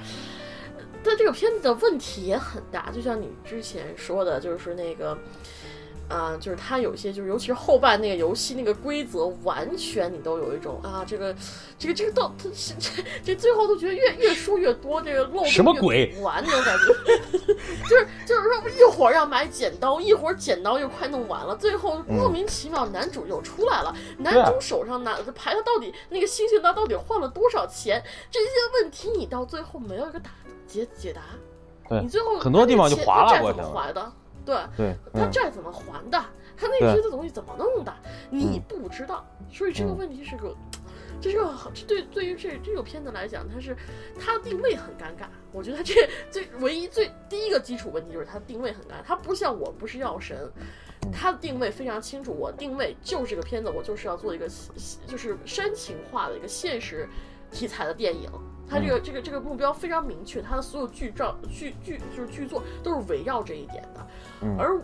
[1.03, 5.17] 但这个片子的问题也很大，就像你之前说的，就是那个。
[6.09, 11.33] 啊，就是它有些，就是尤其是后半那个游戏那个规则，完全你都有一种啊，这个，
[11.77, 12.49] 这个，这个到它
[12.79, 17.53] 这这最后都觉得越越输越多，这个漏什么鬼完那种感觉，
[17.87, 28.03] 就是就是说一会儿要买剪刀，一会儿剪刀又快弄完了，最后莫名其妙男主又出来了，男主手上拿着牌，他到底那个星星他到底换了多少钱？
[28.31, 28.45] 这些
[28.81, 30.31] 问题你到最后没有一个答
[30.65, 31.21] 解解答，
[32.01, 34.13] 你最后很多地方就划了过去了。
[34.77, 36.19] 对，他债怎么还的？
[36.57, 37.93] 他那些的东西怎么弄的？
[38.29, 40.53] 你不知道，所以这个问题是个，
[41.21, 43.75] 这个这对对于这这个片子来讲，它是
[44.19, 45.25] 它定位很尴尬。
[45.53, 45.95] 我觉得这
[46.29, 49.03] 最唯一最第一个基础问题就是它定位很尴尬。
[49.05, 50.51] 它不像我不是药神，
[51.13, 52.33] 它的定位非常清楚。
[52.33, 54.49] 我定位就是这个片子，我就是要做一个
[55.07, 57.07] 就是煽情化的一个现实
[57.51, 58.29] 题材的电影。
[58.69, 64.07] 它这个这个这个目标非常明确，他的所有剧照剧剧就是剧作都是围绕这一点的。
[64.57, 64.75] 而《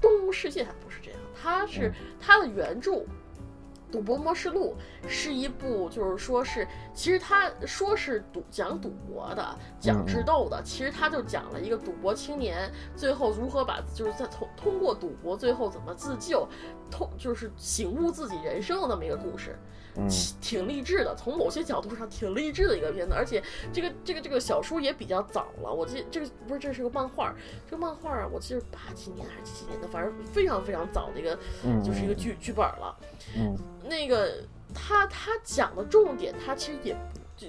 [0.00, 2.92] 动物世界》它不是这样，它是它的原著
[3.90, 4.76] 《赌博模式录》
[5.08, 16.46] 是一部，就是说是其实它说是赌讲赌博的，讲智斗的，其实它就讲了一个赌博青年最后如何把就是在通通过赌博最后怎么自救，
[16.90, 19.56] 通就是醒悟自己人生的那么一个故事。
[20.40, 25.72] 挺励志的，从某些角度上挺励志的一个片子，而且这个这个这个小说也比较早了。
[25.72, 27.34] 我记这个不是这是个漫画，
[27.68, 31.36] 这个漫画啊，我记得八几年还是几几年的，反正非常非常早的一个，
[31.82, 32.96] 就是一个剧剧本了。
[33.36, 34.36] 嗯，那个
[34.72, 36.96] 他他讲的重点，他其实也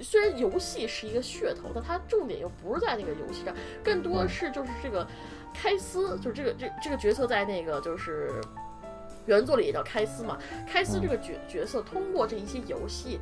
[0.02, 5.06] 虽然游戏是一个噱头，但他重点又不是在那个游戏上，更多的是就是这个
[5.54, 8.40] 开司，就是这个这这个角色在那个就是。
[9.26, 13.20] 原作里也叫开司嘛，开司这个角角色通过这一些游戏。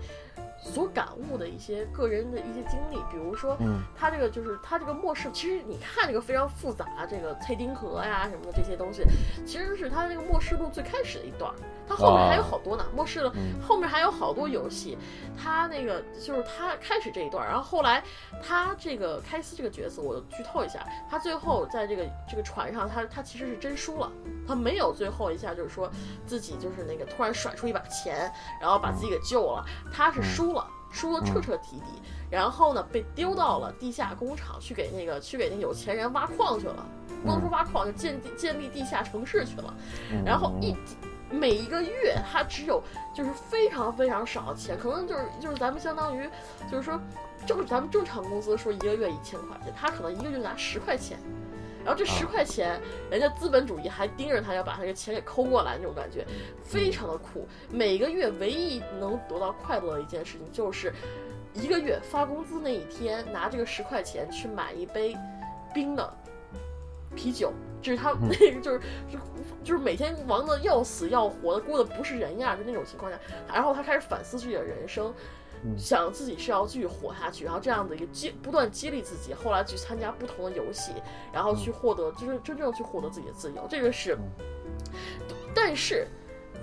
[0.61, 3.57] 所感悟的一些个人的一些经历，比如说，
[3.97, 9.05] 他这个就是他这个末世，其实你看这个非常复杂，这个蔡丁河呀什么的这些东西，
[9.47, 11.55] 其实是他这个末世录最开始的一段，
[11.89, 12.85] 他后面还有好多呢。
[12.95, 13.33] 末世了
[13.67, 14.99] 后面还有好多游戏，
[15.41, 18.03] 他那个就是他开始这一段，然后后来
[18.43, 24.11] 他这个开司这个角色，我剧透一下，他最后在这个这个船上，他他其实是真输了，
[24.47, 25.91] 他没有最后一下就是说
[26.27, 28.31] 自己就是那个突然甩出一把钱，
[28.61, 30.53] 然后把自己给救了，他是输。
[30.53, 36.87] 了，输得彻彻底底，然后呢，被丢到了地下工厂去给那个去给那有钱人挖矿去了，
[37.23, 39.75] 不能说挖矿，就建地建立地下城市去了。
[40.25, 40.75] 然后一
[41.31, 42.83] 每一个月他只有
[43.15, 46.29] 就是非常非常少的钱，可能就是就是咱们相当于
[46.71, 47.01] 就是说
[47.47, 51.19] 正咱们正常工资说一个月一千块钱，他可能一个月拿十块钱。
[51.85, 52.79] 然后这十块钱，
[53.11, 56.27] 人家资本主义还盯着他，要把他这个钱给抠过来，那种感觉
[56.63, 57.49] 非常的苦。
[57.71, 60.93] 每个月唯一能得到快乐的一件事情，就是
[61.55, 65.17] 一个月发工资那一天，拿这个十块钱去买一杯
[65.73, 66.13] 冰的
[67.15, 69.19] 啤酒，这是他 那个就是就
[69.65, 73.19] 就是每天忙的要死要活的，过的不是人样，就那种情况下，
[73.53, 75.13] 然后他开始反思自己的人生。
[75.77, 80.93] 想自己是要继续活下去，然后这样的一个激不断激励自己，后来去参加不同的游戏，
[81.33, 83.67] 然后去获得就是真正去获得自己的自由。
[83.69, 84.17] 这个是，
[85.53, 86.07] 但是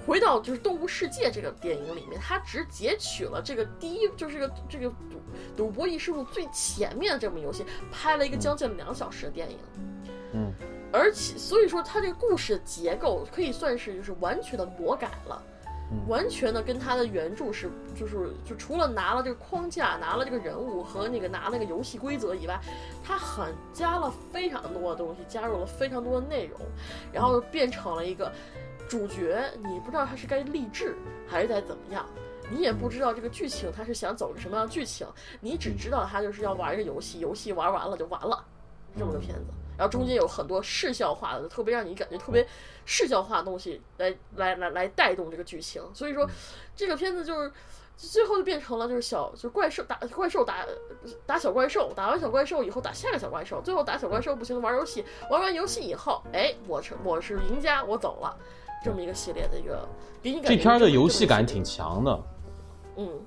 [0.07, 5.21] 回到就是《动物世界》这个电影里面，它只截取了这个第一，就是这个这个赌
[5.57, 9.57] 赌博艺术最前面的这么游戏，拍了一个将近两小时的电影。
[10.31, 10.53] 嗯，
[10.91, 15.41] 而且所以说，它这个故事结构可以算是就是完全的魔改了。
[16.07, 22.59] 完全的跟他的原著是，就是就除了拿了这个框架，拿了这个人物和那个拿那个游戏规则以外，
[23.03, 26.59] 他很加了非常多的东西，加入了非常多的内容，
[27.13, 28.33] 然后变成了一个
[28.89, 30.95] 主角，你不知道他是该励志
[31.27, 32.03] 还是该怎么样，
[32.49, 35.05] 你也不知道这个剧情他是想走个什么样的剧情，
[35.39, 38.43] 你只知道他就是要玩一个游戏，游戏玩完了就完了，
[38.97, 39.53] 这么个片子。
[39.77, 42.47] 然后中间有很多视效化的，特别让你感觉特别
[42.85, 45.81] 视效化的东西来来来来带动这个剧情。
[45.93, 46.29] 所以说，
[46.75, 47.51] 这个片子就是
[47.97, 50.65] 最后就变成了就是小就怪兽打怪兽打
[51.25, 58.37] 打小怪兽，打完小怪兽以后打下个小怪兽，最后打小怪兽不行玩游戏，玩完游戏以后，哎，我成我是赢家，我走了，
[58.83, 59.87] 这么一个系列的一个
[60.21, 60.55] 给你感觉。
[60.55, 62.23] 这片的游戏感挺强的，
[62.97, 63.25] 嗯。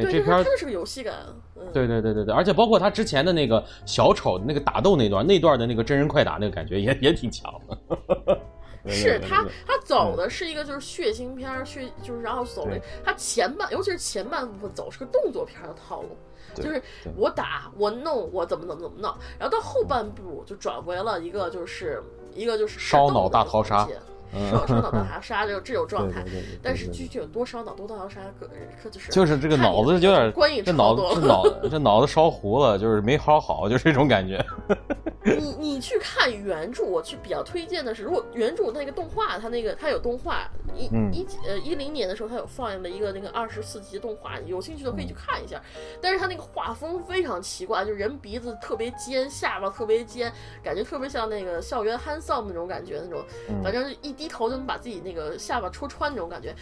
[0.00, 1.14] 对这片儿就是个游戏感，
[1.72, 8.40] 对对对对对，而且包括他之前的那个小丑那个打斗那段，那段的那个真人快打那个感觉也也挺强的。
[8.88, 16.08] 是他他走的是一个就是血腥片，血就是然后走了他前半，尤其是前半部分走是个动作片的套路，
[16.54, 16.82] 就是
[17.14, 22.02] 我打我弄我怎么怎么怎么弄，然后到后半部就转为了一个就是
[22.34, 23.86] 一个就是烧脑大逃杀。
[24.50, 26.24] 烧烧脑大逃杀就这种状态，
[26.62, 28.48] 但是具体有多烧脑多大逃杀，可
[28.82, 30.32] 可就是就是这个脑子有点
[30.64, 34.42] 这脑子这脑 这脑子烧糊了，就是没好好，就是这种感觉。
[35.24, 45.62] 你你去看原著，我去比较推荐的是，如果原著那个动画，它那个它有动画，一一呃一零年的时候，它有放映了一个那个二十四集动画，有兴趣的可以去看一下。
[46.00, 53.22] 但是它那个画风非常奇怪，就是人鼻子特别尖，下巴特别尖，感觉特别像那个校园憨丧那种感觉，那种
[53.62, 54.21] 反正一。
[54.22, 56.54] 低头就能把自己那个下巴戳穿那种感觉，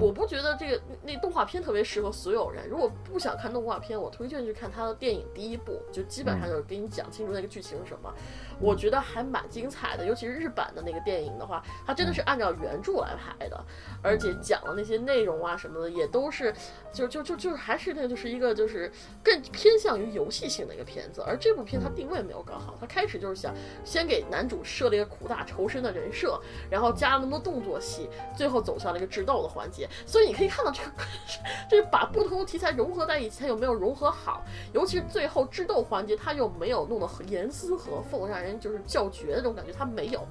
[0.00, 2.68] 我不觉得这个那动画片特别适合所有人。
[2.68, 8.12] 如果不想看动画片，我推荐去看他的电影第一部，就基本上就是给你讲清楚那个剧情是什么。
[8.58, 13.64] 我觉得还蛮精彩的，尤其是日版的那个电影的话，它真的是按照原著来拍的，
[14.02, 16.54] 而且讲的那些内容啊什么的也都是，
[16.90, 18.90] 就就就就是还是那个就是一个就是
[19.22, 21.22] 更偏向于游戏性的一个片子。
[21.26, 23.54] 而这部片它定位没有搞好，它开始就是想
[23.84, 26.40] 先给男主设了一个苦大仇深的人设，
[26.70, 29.86] 然后加了那么多动作戏，最后走向了一个智斗的环节。
[30.06, 30.90] 所以你可以看到这个，
[31.68, 34.42] 这把不同的题材融合在一起，它有没有融合好？
[34.72, 38.45] 尤其是最后智斗环节，它又没有弄得很严丝合缝，让人。
[38.46, 40.26] 人就是叫绝的这种感觉，他没有，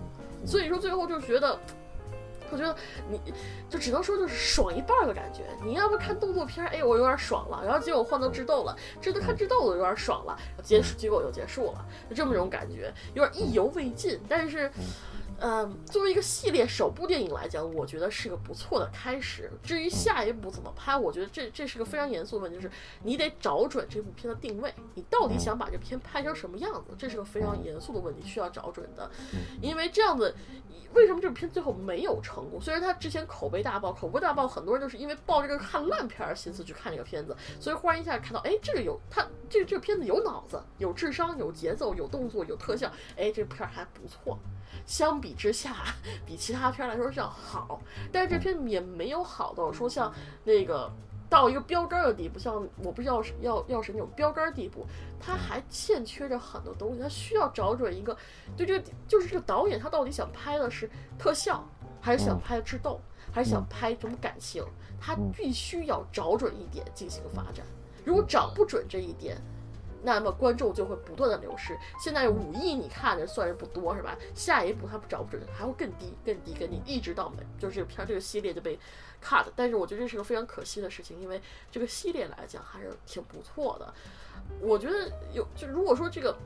[0.46, 1.60] 所以说最后就觉得，
[2.52, 2.76] 我觉得
[3.10, 3.20] 你
[3.70, 5.44] 就只能说就是爽一半的感觉。
[5.64, 14.72] 你要不看动作片，哎，我有点爽了，然后结果换到智斗了，这都看智斗我有点爽了，结结果就结束了，就这么种感觉，有点意犹未尽，但是。
[15.40, 19.52] 嗯，作为一个系列首部电影来讲，我觉得是个不错的开始。
[19.62, 22.72] 至于下一步怎么拍，我觉得这这是个非常严肃的问题，就是
[23.04, 29.10] 你得找准这部片的定位，你到底想把这片拍成什么样子，这是个非常严肃的问题，需要找准的。
[29.62, 30.34] 因为这样子，
[30.94, 32.60] 为什么这部片最后没有成功？
[32.62, 44.40] 虽然它之前口碑大爆，口碑大爆，很多人就是因为抱这个看烂片儿心思去看这个片子，所以忽然一下看到，哎，这个有它，这这个片子有脑子，有智商，有节奏，有动作，有特效，哎，这片儿还不错。
[44.86, 45.76] 相比之下，
[46.26, 47.82] 比其他片来说是要好，
[48.12, 50.14] 但是这片也没有好到说像
[50.44, 50.92] 那个
[51.30, 54.86] 到一个标杆的地步，像我不知道是要要是那种标杆地步，
[55.20, 58.16] 它还欠缺着很多东西，它需要找准一个，
[58.56, 61.68] 对这个就是这个导演他到底想拍的是特效，
[62.00, 64.64] 还是想拍智斗，还是想拍这种感情，
[65.02, 67.66] 他必须要找准一点进行发展，
[68.06, 69.42] 如果找不准这一点。
[70.06, 71.76] 那么观众就会不断的流失。
[72.00, 74.16] 现在五亿，你看着算是不多是吧？
[74.36, 78.80] 下一步他找不准，还会更低、更低、更低，一直到没，就是片这个系列就被
[79.22, 79.46] cut。
[79.56, 81.42] 但是我觉得这是个非常可惜的事情，因为
[81.72, 83.94] 这个系列来讲还是挺不错的。
[84.62, 86.38] 我觉得有，就如果说这个。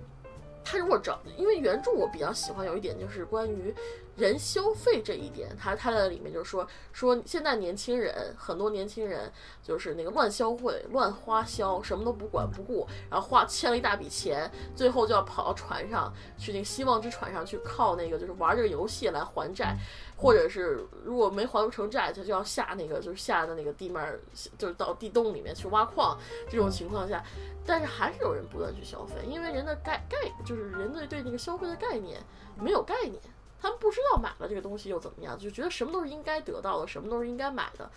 [0.61, 3.73] 他如果找，因为原著我比较喜欢有一点就是关于
[4.19, 9.31] 人消费这一点，他他在里面就是说说现在年轻人很多年轻人
[9.63, 19.75] 就是那个乱消费、乱花销，什么都不管不顾，然后花欠了一大笔钱，最后就要跑到船上去那个希望之船上去靠那个就是玩这个游戏来还债。
[20.21, 24.19] 或者是如果没还不成债，他就要下那个，就是下的那个地面，
[24.57, 26.19] 就是到地洞里面去挖矿。
[26.49, 27.23] 这种情况下，
[27.65, 32.21] 但是还是有人不断去消费，因为人的概概就是人的对那个消费的概念
[32.59, 33.15] 没有概念，
[33.61, 37.89] 他们不知道买了这个东西又怎么样，就觉得什么都是应该得到的，什么都是应该买的，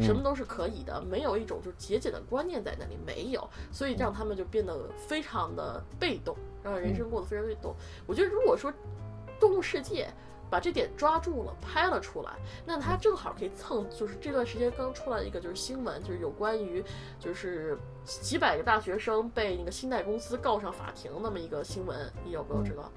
[0.00, 7.74] 什么都是可以的，没有一种就是节俭的观念在那里，没有，所以让他们就变得非常的被动，让人生过得非常被动。
[8.06, 8.72] 我觉得如果说
[9.38, 10.08] 动物世界。
[10.50, 12.30] 把这点抓住了，拍了出来，
[12.64, 16.84] 那他正好可以蹭，就是这段时间刚出来一个就是新闻，就是有关于
[17.18, 22.88] 就是几百个大学生被那个信贷公司告上法庭那么一个新闻，你有没有知道？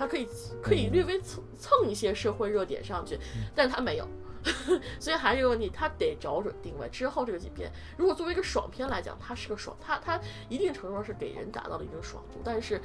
[0.00, 0.26] 他可以
[0.62, 3.18] 可以略微蹭蹭一些社会热点上去，
[3.54, 4.08] 但是他没有。
[4.98, 6.88] 所以还是一个问题，他得找准定位。
[6.88, 12.80] 之后这个几篇，如果作为一个爽片来讲，它是个爽，它它一定程度上是给人达到了一定爽度，但是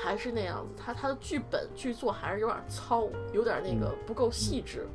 [0.00, 4.86] 还是那样子，它它的剧本剧作还是有点糙，有点那个不够细致。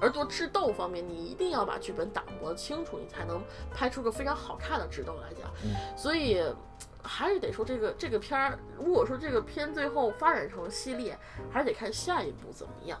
[0.00, 3.42] 而做智斗方面，你一定要把剧本打磨清楚，你才能
[3.74, 5.50] 拍出个非常好看的智斗来讲。
[5.96, 6.40] 所以
[7.02, 11.18] 还是得说这个这个片儿，如果说这个片最后发展成系列，
[11.50, 12.98] 还是得看下一步怎么样。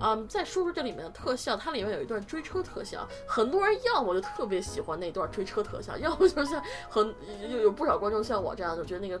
[0.00, 7.14] 嗯，再说说这里面的特效，它里面有一段追车特效，很多人要么就特别喜欢那段追车特效， 要么就像很
[7.48, 9.20] 有有不少观众像我这样，就觉得那个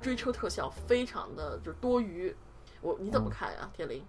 [0.00, 2.34] 追车特效非常的就是多余。
[2.80, 4.02] 我你怎么看呀，铁林？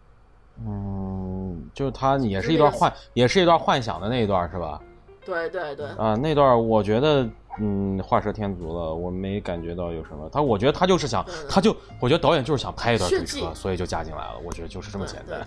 [0.66, 4.82] 嗯，就是它也是一段幻，也是一段幻想的那一段，是吧？
[5.26, 5.88] 对对对。
[5.89, 7.28] 啊，那段我觉得。
[7.58, 10.30] 嗯，画蛇添足了，我没感觉到有什么。
[10.32, 14.39] 他，我觉得他就是想，他就，我觉得导演就是想拍一段追车，所以就加进来了。
[14.43, 15.45] 我觉得就是这么简单。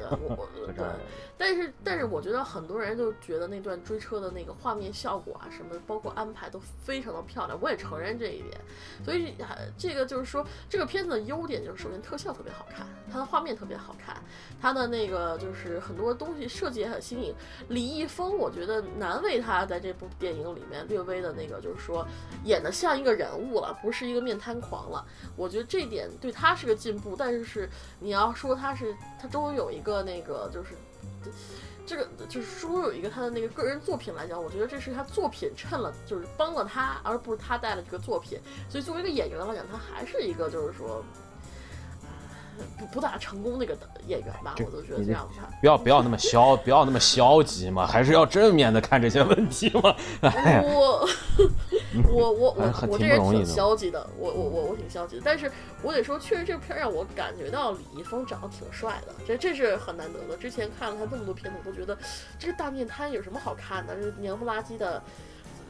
[0.67, 0.75] 对，
[1.45, 7.59] 但是，但是我觉得很多人就觉得那段追车的那个画面效果啊，什么包括安排都非常的漂亮。
[7.61, 8.61] 我也承认这一点。
[9.05, 9.35] 所以，
[9.77, 14.23] 这个就是说，这个片子的优点就是首先特效特别好看，它的画面特别好看，
[14.61, 17.35] 它的那个就是很多东西设计也很新颖。
[17.69, 22.07] 李易峰，我觉得难为他在这部电影里面略微的那个就是说。
[22.45, 25.05] 演的像一个人物了，不是一个面瘫狂了。
[25.37, 27.15] 我觉得这点对他是个进步。
[27.17, 27.69] 但是
[27.99, 30.75] 你要说他是他终于有一个那个就是
[31.85, 38.41] 这个就是说有一个他的那个个人作品来讲，我觉得这是他作品衬了，就是帮了他，而不是他带了这个作品。
[38.69, 41.05] 所以作为一个演员来讲，他还是一个就是说。
[42.79, 43.77] 不不大成功那个
[44.07, 45.49] 演员吧，我都觉得这样看。
[45.61, 49.95] 不要不要那么消，不要那么消极嘛，还是要正面的看这些问题嘛。
[50.63, 51.09] 我
[52.11, 55.23] 我我我我这人挺消极的，我我我我挺消极的。
[55.25, 55.51] 但是
[55.83, 60.37] 我得说，确实这片让我感觉到李易峰长得挺帅的，这这是很难得的。
[60.37, 61.97] 之前看了他这么多片子，我都觉得
[62.39, 63.95] 这个大面瘫有什么好看的？
[63.97, 65.03] 这黏不拉几的。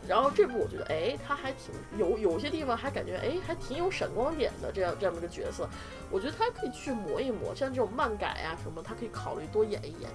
[0.09, 5.69] 然后这部我觉得，哎，他还挺有有些地方还感觉，哎，还挺有闪光点的，这样这样的一个角色，
[6.13, 10.11] 我觉得他可以去磨一磨，像这种漫改啊什么，他可以考虑多演一演。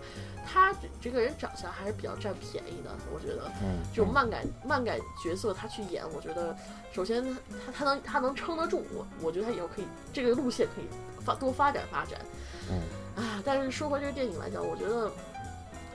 [0.45, 6.55] 他这个人长相还是比较占便宜的，我觉得，嗯，这种漫改漫改角色他去演，我觉得
[6.93, 7.23] 首先
[7.65, 10.85] 他他能他能撑得住，我我觉得他以后可以这个路线可以
[11.25, 12.21] 发多发展发展，
[12.69, 15.11] 嗯啊，但是说回这个电影来讲，我觉得。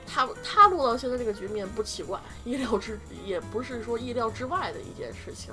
[0.05, 5.51] 他他落到现在这个局面不奇怪，意料之也不是说意料之外的一件事情，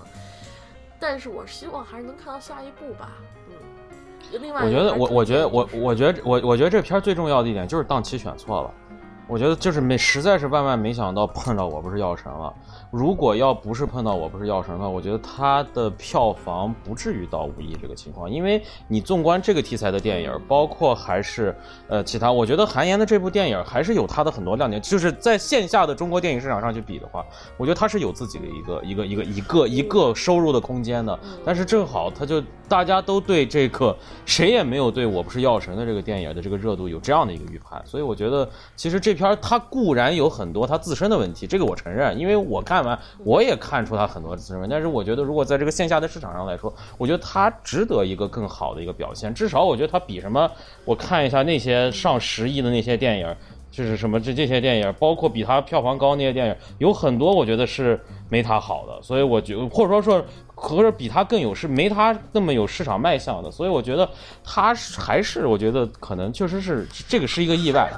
[0.98, 3.12] 但是我希望还是能看到下一步吧。
[3.48, 3.54] 嗯，
[4.38, 8.74] 另外，我觉得我我觉得我我觉得我我觉得这片儿最重要的一点就是档期选错了，
[9.30, 12.52] 我觉得就是没实在是万万没想到碰到我不是药神了。
[12.90, 18.28] 如果要不是碰到我不是药神的话，我觉得它的票房不至于到五亿这个情况。
[18.28, 21.56] 因为你纵观这个题材的电影，包括还是
[21.86, 24.82] 呃其他，我觉得韩延的这部电影还是有它的很多亮点。
[24.82, 27.24] 就是在线下的中国电影市场上去比的话，
[27.56, 31.16] 我觉得它是有自己的一个一个一个一个一个收入的空间的。
[31.44, 42.98] 但是正好他就大家都对这个谁也没有对我不是药神的这个电影的这个热度有这样的一个预判，所以我觉得其实这片它固然有很多它自身的问题，这个我承认，因为我看完。
[43.22, 49.32] 我也看出它很多自身问题，但是我觉得如果在这个线下的市场上来说，我觉得它值得一个更好的一个表现。
[49.34, 50.50] 至少我觉得它比什么，
[50.84, 53.36] 我看一下那些上十亿的那些电影，
[53.70, 59.02] 就是什么这这些电影，包括比它票房高那些电影，有很多我觉得是没它好的。
[59.02, 63.50] 所以我觉得或者说说，或者比它更有是没它那么有市场卖相的。
[63.50, 64.08] 所以我觉得
[64.42, 67.90] 他还是我觉得可能确实是这个是一个意外。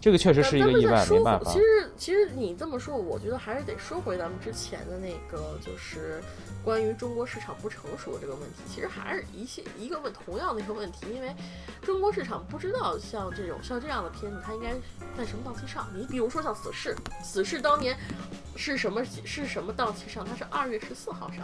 [0.00, 1.50] 这个确实是一个意外，没办法。
[1.50, 6.22] 其实，其实你这么说，我觉得还是得说回咱们之前的那个，就是
[6.62, 8.58] 关于中国市场不成熟的这个问题。
[8.72, 11.34] 其实还是一些一个问同样的一个问题，因为
[11.82, 14.72] 中国市场不知道像这种像这样的片子，它应该
[15.16, 15.88] 在什么档期上。
[15.92, 16.94] 你比如说像《死侍》，
[17.24, 17.96] 《死侍》当年
[18.54, 20.24] 是什么是什么档期上？
[20.24, 21.38] 它是二月十四号上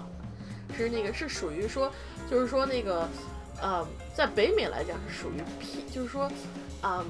[0.68, 1.90] 的，是那个是属于说，
[2.30, 3.08] 就是说那个，
[3.60, 3.84] 呃，
[4.14, 6.30] 在北美来讲是属于 P，，就是说，
[6.84, 7.04] 嗯。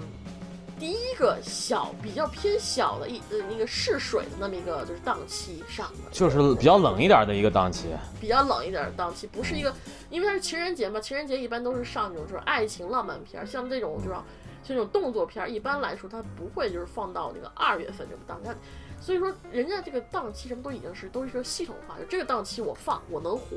[0.78, 7.88] 第一个小比较偏小的一呃那个试水的那么一个就是档期上的，就是比较冷一点的一个档期，
[8.20, 9.72] 比较冷一点的档期，不是一个，
[10.10, 14.24] 因为它是情人节嘛，情人节一般都是上那种就是爱情浪漫片，像这种就是像
[14.64, 18.54] 这种动作片，一般来说它不会就是放到那个二月份这个档，它
[19.00, 23.56] 所以说人家这个档期什么都已经是都是个系统化，就这个档期我放我能火。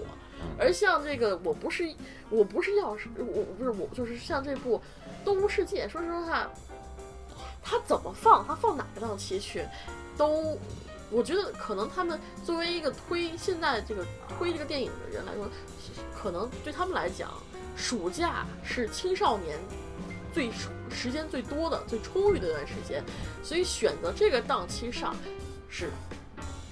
[0.59, 1.83] 而像这个我不是
[2.29, 4.77] 我不是要是我不是我就是像这部
[5.25, 6.47] 《动物世界》，说实话，
[7.67, 9.65] 它怎么放，他放哪个档期去，
[10.17, 10.57] 都。
[11.09, 15.47] 我觉得可能他们作为一个推现在这个推这个电影的人来说，
[16.13, 17.31] 可能对他们来讲，
[17.77, 19.57] 暑假是青少年
[20.33, 20.49] 最
[20.93, 23.01] 时间最多的、最充裕的一段时间，
[23.41, 25.15] 所以选择这个档期上
[25.69, 25.89] 是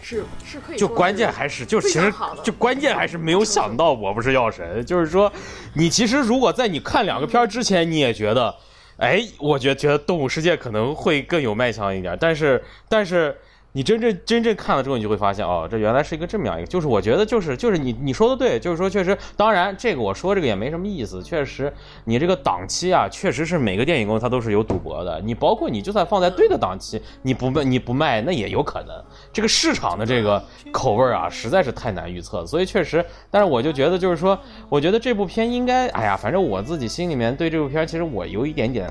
[0.01, 0.77] 是是可以。
[0.77, 5.31] 就关键还是就其实就关键还是没有想到我不是药神，就是说
[5.73, 8.53] 你其实如果在你看两个片之前，你也觉得，
[8.97, 13.35] 哎，我觉得觉得动物世界可能会更有卖相一点，但是但是。
[13.76, 21.71] 你真正真正看了之后，你就会发现，哦，这原来是一个这么样一个，就是我觉得就是就是你你说的对，就是说确实，当然这个我说这个也没什么意思，确实
[22.05, 29.03] 你这个档期啊，确实是每个电影公司它都是有赌博的，你包括你就算放在对的档期，你不卖你不卖那也有可能，
[29.34, 38.89] 这个市场的这个口味啊，实在是太难预测，所以确实，但是我就觉得就是说，我觉得这部片应该，哎呀，反正我自己心里面对这部片其实我有一点点。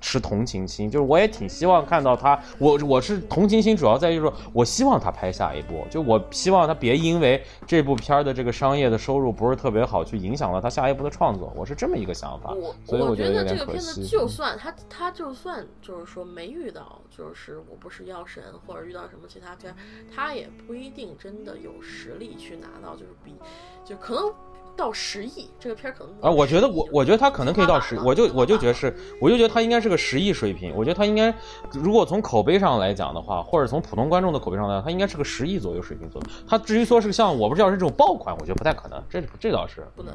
[0.00, 12.52] 是同情心，就是我也挺希望看到他，我我是同情心，主要在于说，我希望他拍下一部，就我希望他别因为这部片儿的这个商业的收入不是特别好，去影响了他下一步的创作，我是这么一个想法。
[12.52, 19.74] 我所以我觉得这个片子就算他他就算就是说没遇到，就是我不是药神或者遇到什么其他片，
[20.14, 23.34] 他也不一定真的有实力去拿到，就是比
[23.84, 24.32] 就可能。
[24.78, 30.72] 到十亿，这个片儿可能啊，我觉得我我觉得他可能可以到十，我就我就觉得是，我就觉得他应该是个十亿水平。
[30.76, 31.34] 我觉得他应该，
[31.72, 36.28] 如果从口碑上来讲的话，或者从普通观众的口碑上来讲，他应该是个十亿左右水平左右。
[36.46, 40.14] 他至于说是像我不知道是这种爆款，我觉得不太可能，这这倒是不能。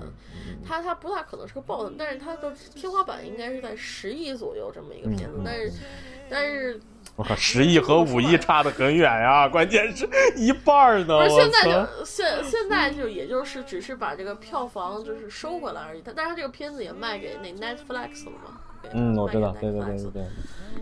[0.65, 5.73] 他他不大可能是个爆款，但是他的天花板应该是在十亿左右这么一个片子，但是
[6.29, 6.79] 但是。
[7.17, 11.19] 我靠，十亿和五亿差得很远呀， 关键是一半呢。
[11.19, 16.01] 不是现在就现现在就也就是只是把这个票房就是收回来而已。
[16.01, 18.59] 他但是这个片子也卖给那 Netflix 了嘛？
[18.93, 20.23] 嗯，我知道，对对对对对，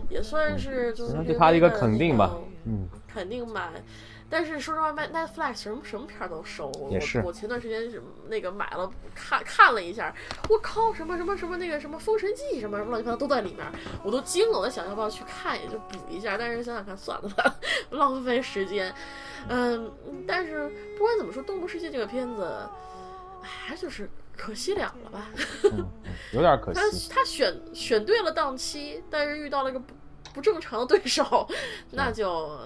[0.08, 3.70] 也算是就是对他的一个肯定吧，嗯，肯定买。
[4.32, 6.72] 但是说实话，Netflix 什么什么片儿都收。
[6.78, 6.90] 我
[7.22, 10.10] 我前段时间是那个买了看看了一下，
[10.48, 13.66] 我靠，什么什么什么那个什么《封神记》什么什么乱七八糟都在里面，
[14.02, 14.58] 我都惊了。
[14.58, 16.38] 我在想要不要去看，也就补一下。
[16.38, 17.54] 但是想想看，算了吧，
[17.90, 18.90] 浪费时间。
[19.48, 19.92] 嗯，
[20.26, 20.66] 但是
[20.96, 22.66] 不管怎么说，《动物世界》这个片子，
[23.42, 25.28] 哎，就是可惜了了吧？
[26.32, 27.10] 有点可 惜。
[27.10, 29.82] 他他选选对了档期，但是遇到了一个
[30.32, 31.48] 不不正常的对手，
[31.90, 32.58] 那就。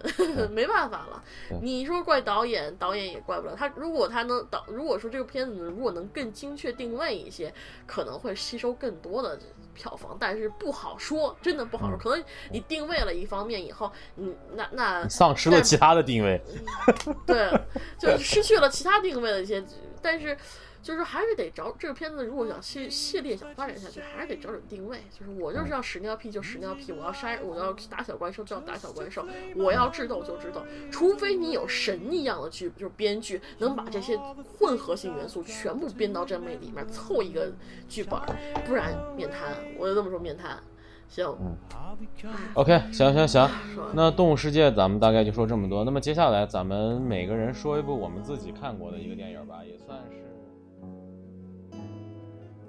[0.50, 1.22] 没办法了，
[1.60, 3.68] 你说怪导演，导演也怪不了他。
[3.76, 7.52] 如果他能导，如果说这个片子如果能更精确定位一些，
[7.86, 9.38] 可能会吸收更多的
[9.74, 11.98] 票房，但是不好说，真的不好说。
[11.98, 16.40] 可能你定位了一方面以后，你那那丧失了其他的定位，
[17.26, 17.52] 对，
[17.98, 19.62] 就失去了其他定位的一些，
[20.00, 20.34] 但是。
[20.82, 24.98] 就是还是得找这个片子，如果想系系列想发展下去，还是得找准定位。
[25.10, 29.26] 就是我就是要屎尿屁就屎尿屁，我要杀我要打小怪兽就要打小怪兽，
[29.56, 30.62] 我要智斗就智斗。
[30.90, 34.16] 除非你有神一样的剧，就是编剧能把这些
[34.58, 37.52] 混合性元素全部编到这么里面凑一个
[37.88, 38.18] 剧本，
[38.64, 39.54] 不然免谈。
[39.78, 40.58] 我就这么说免谈。
[41.08, 41.56] 行，嗯
[42.54, 43.50] ，OK，行行行，
[43.94, 45.82] 那动物世界咱们大概就说这么多。
[45.84, 50.19] 那么接下来咱们每个人说一部我们自己看过的一个电影吧，也算是。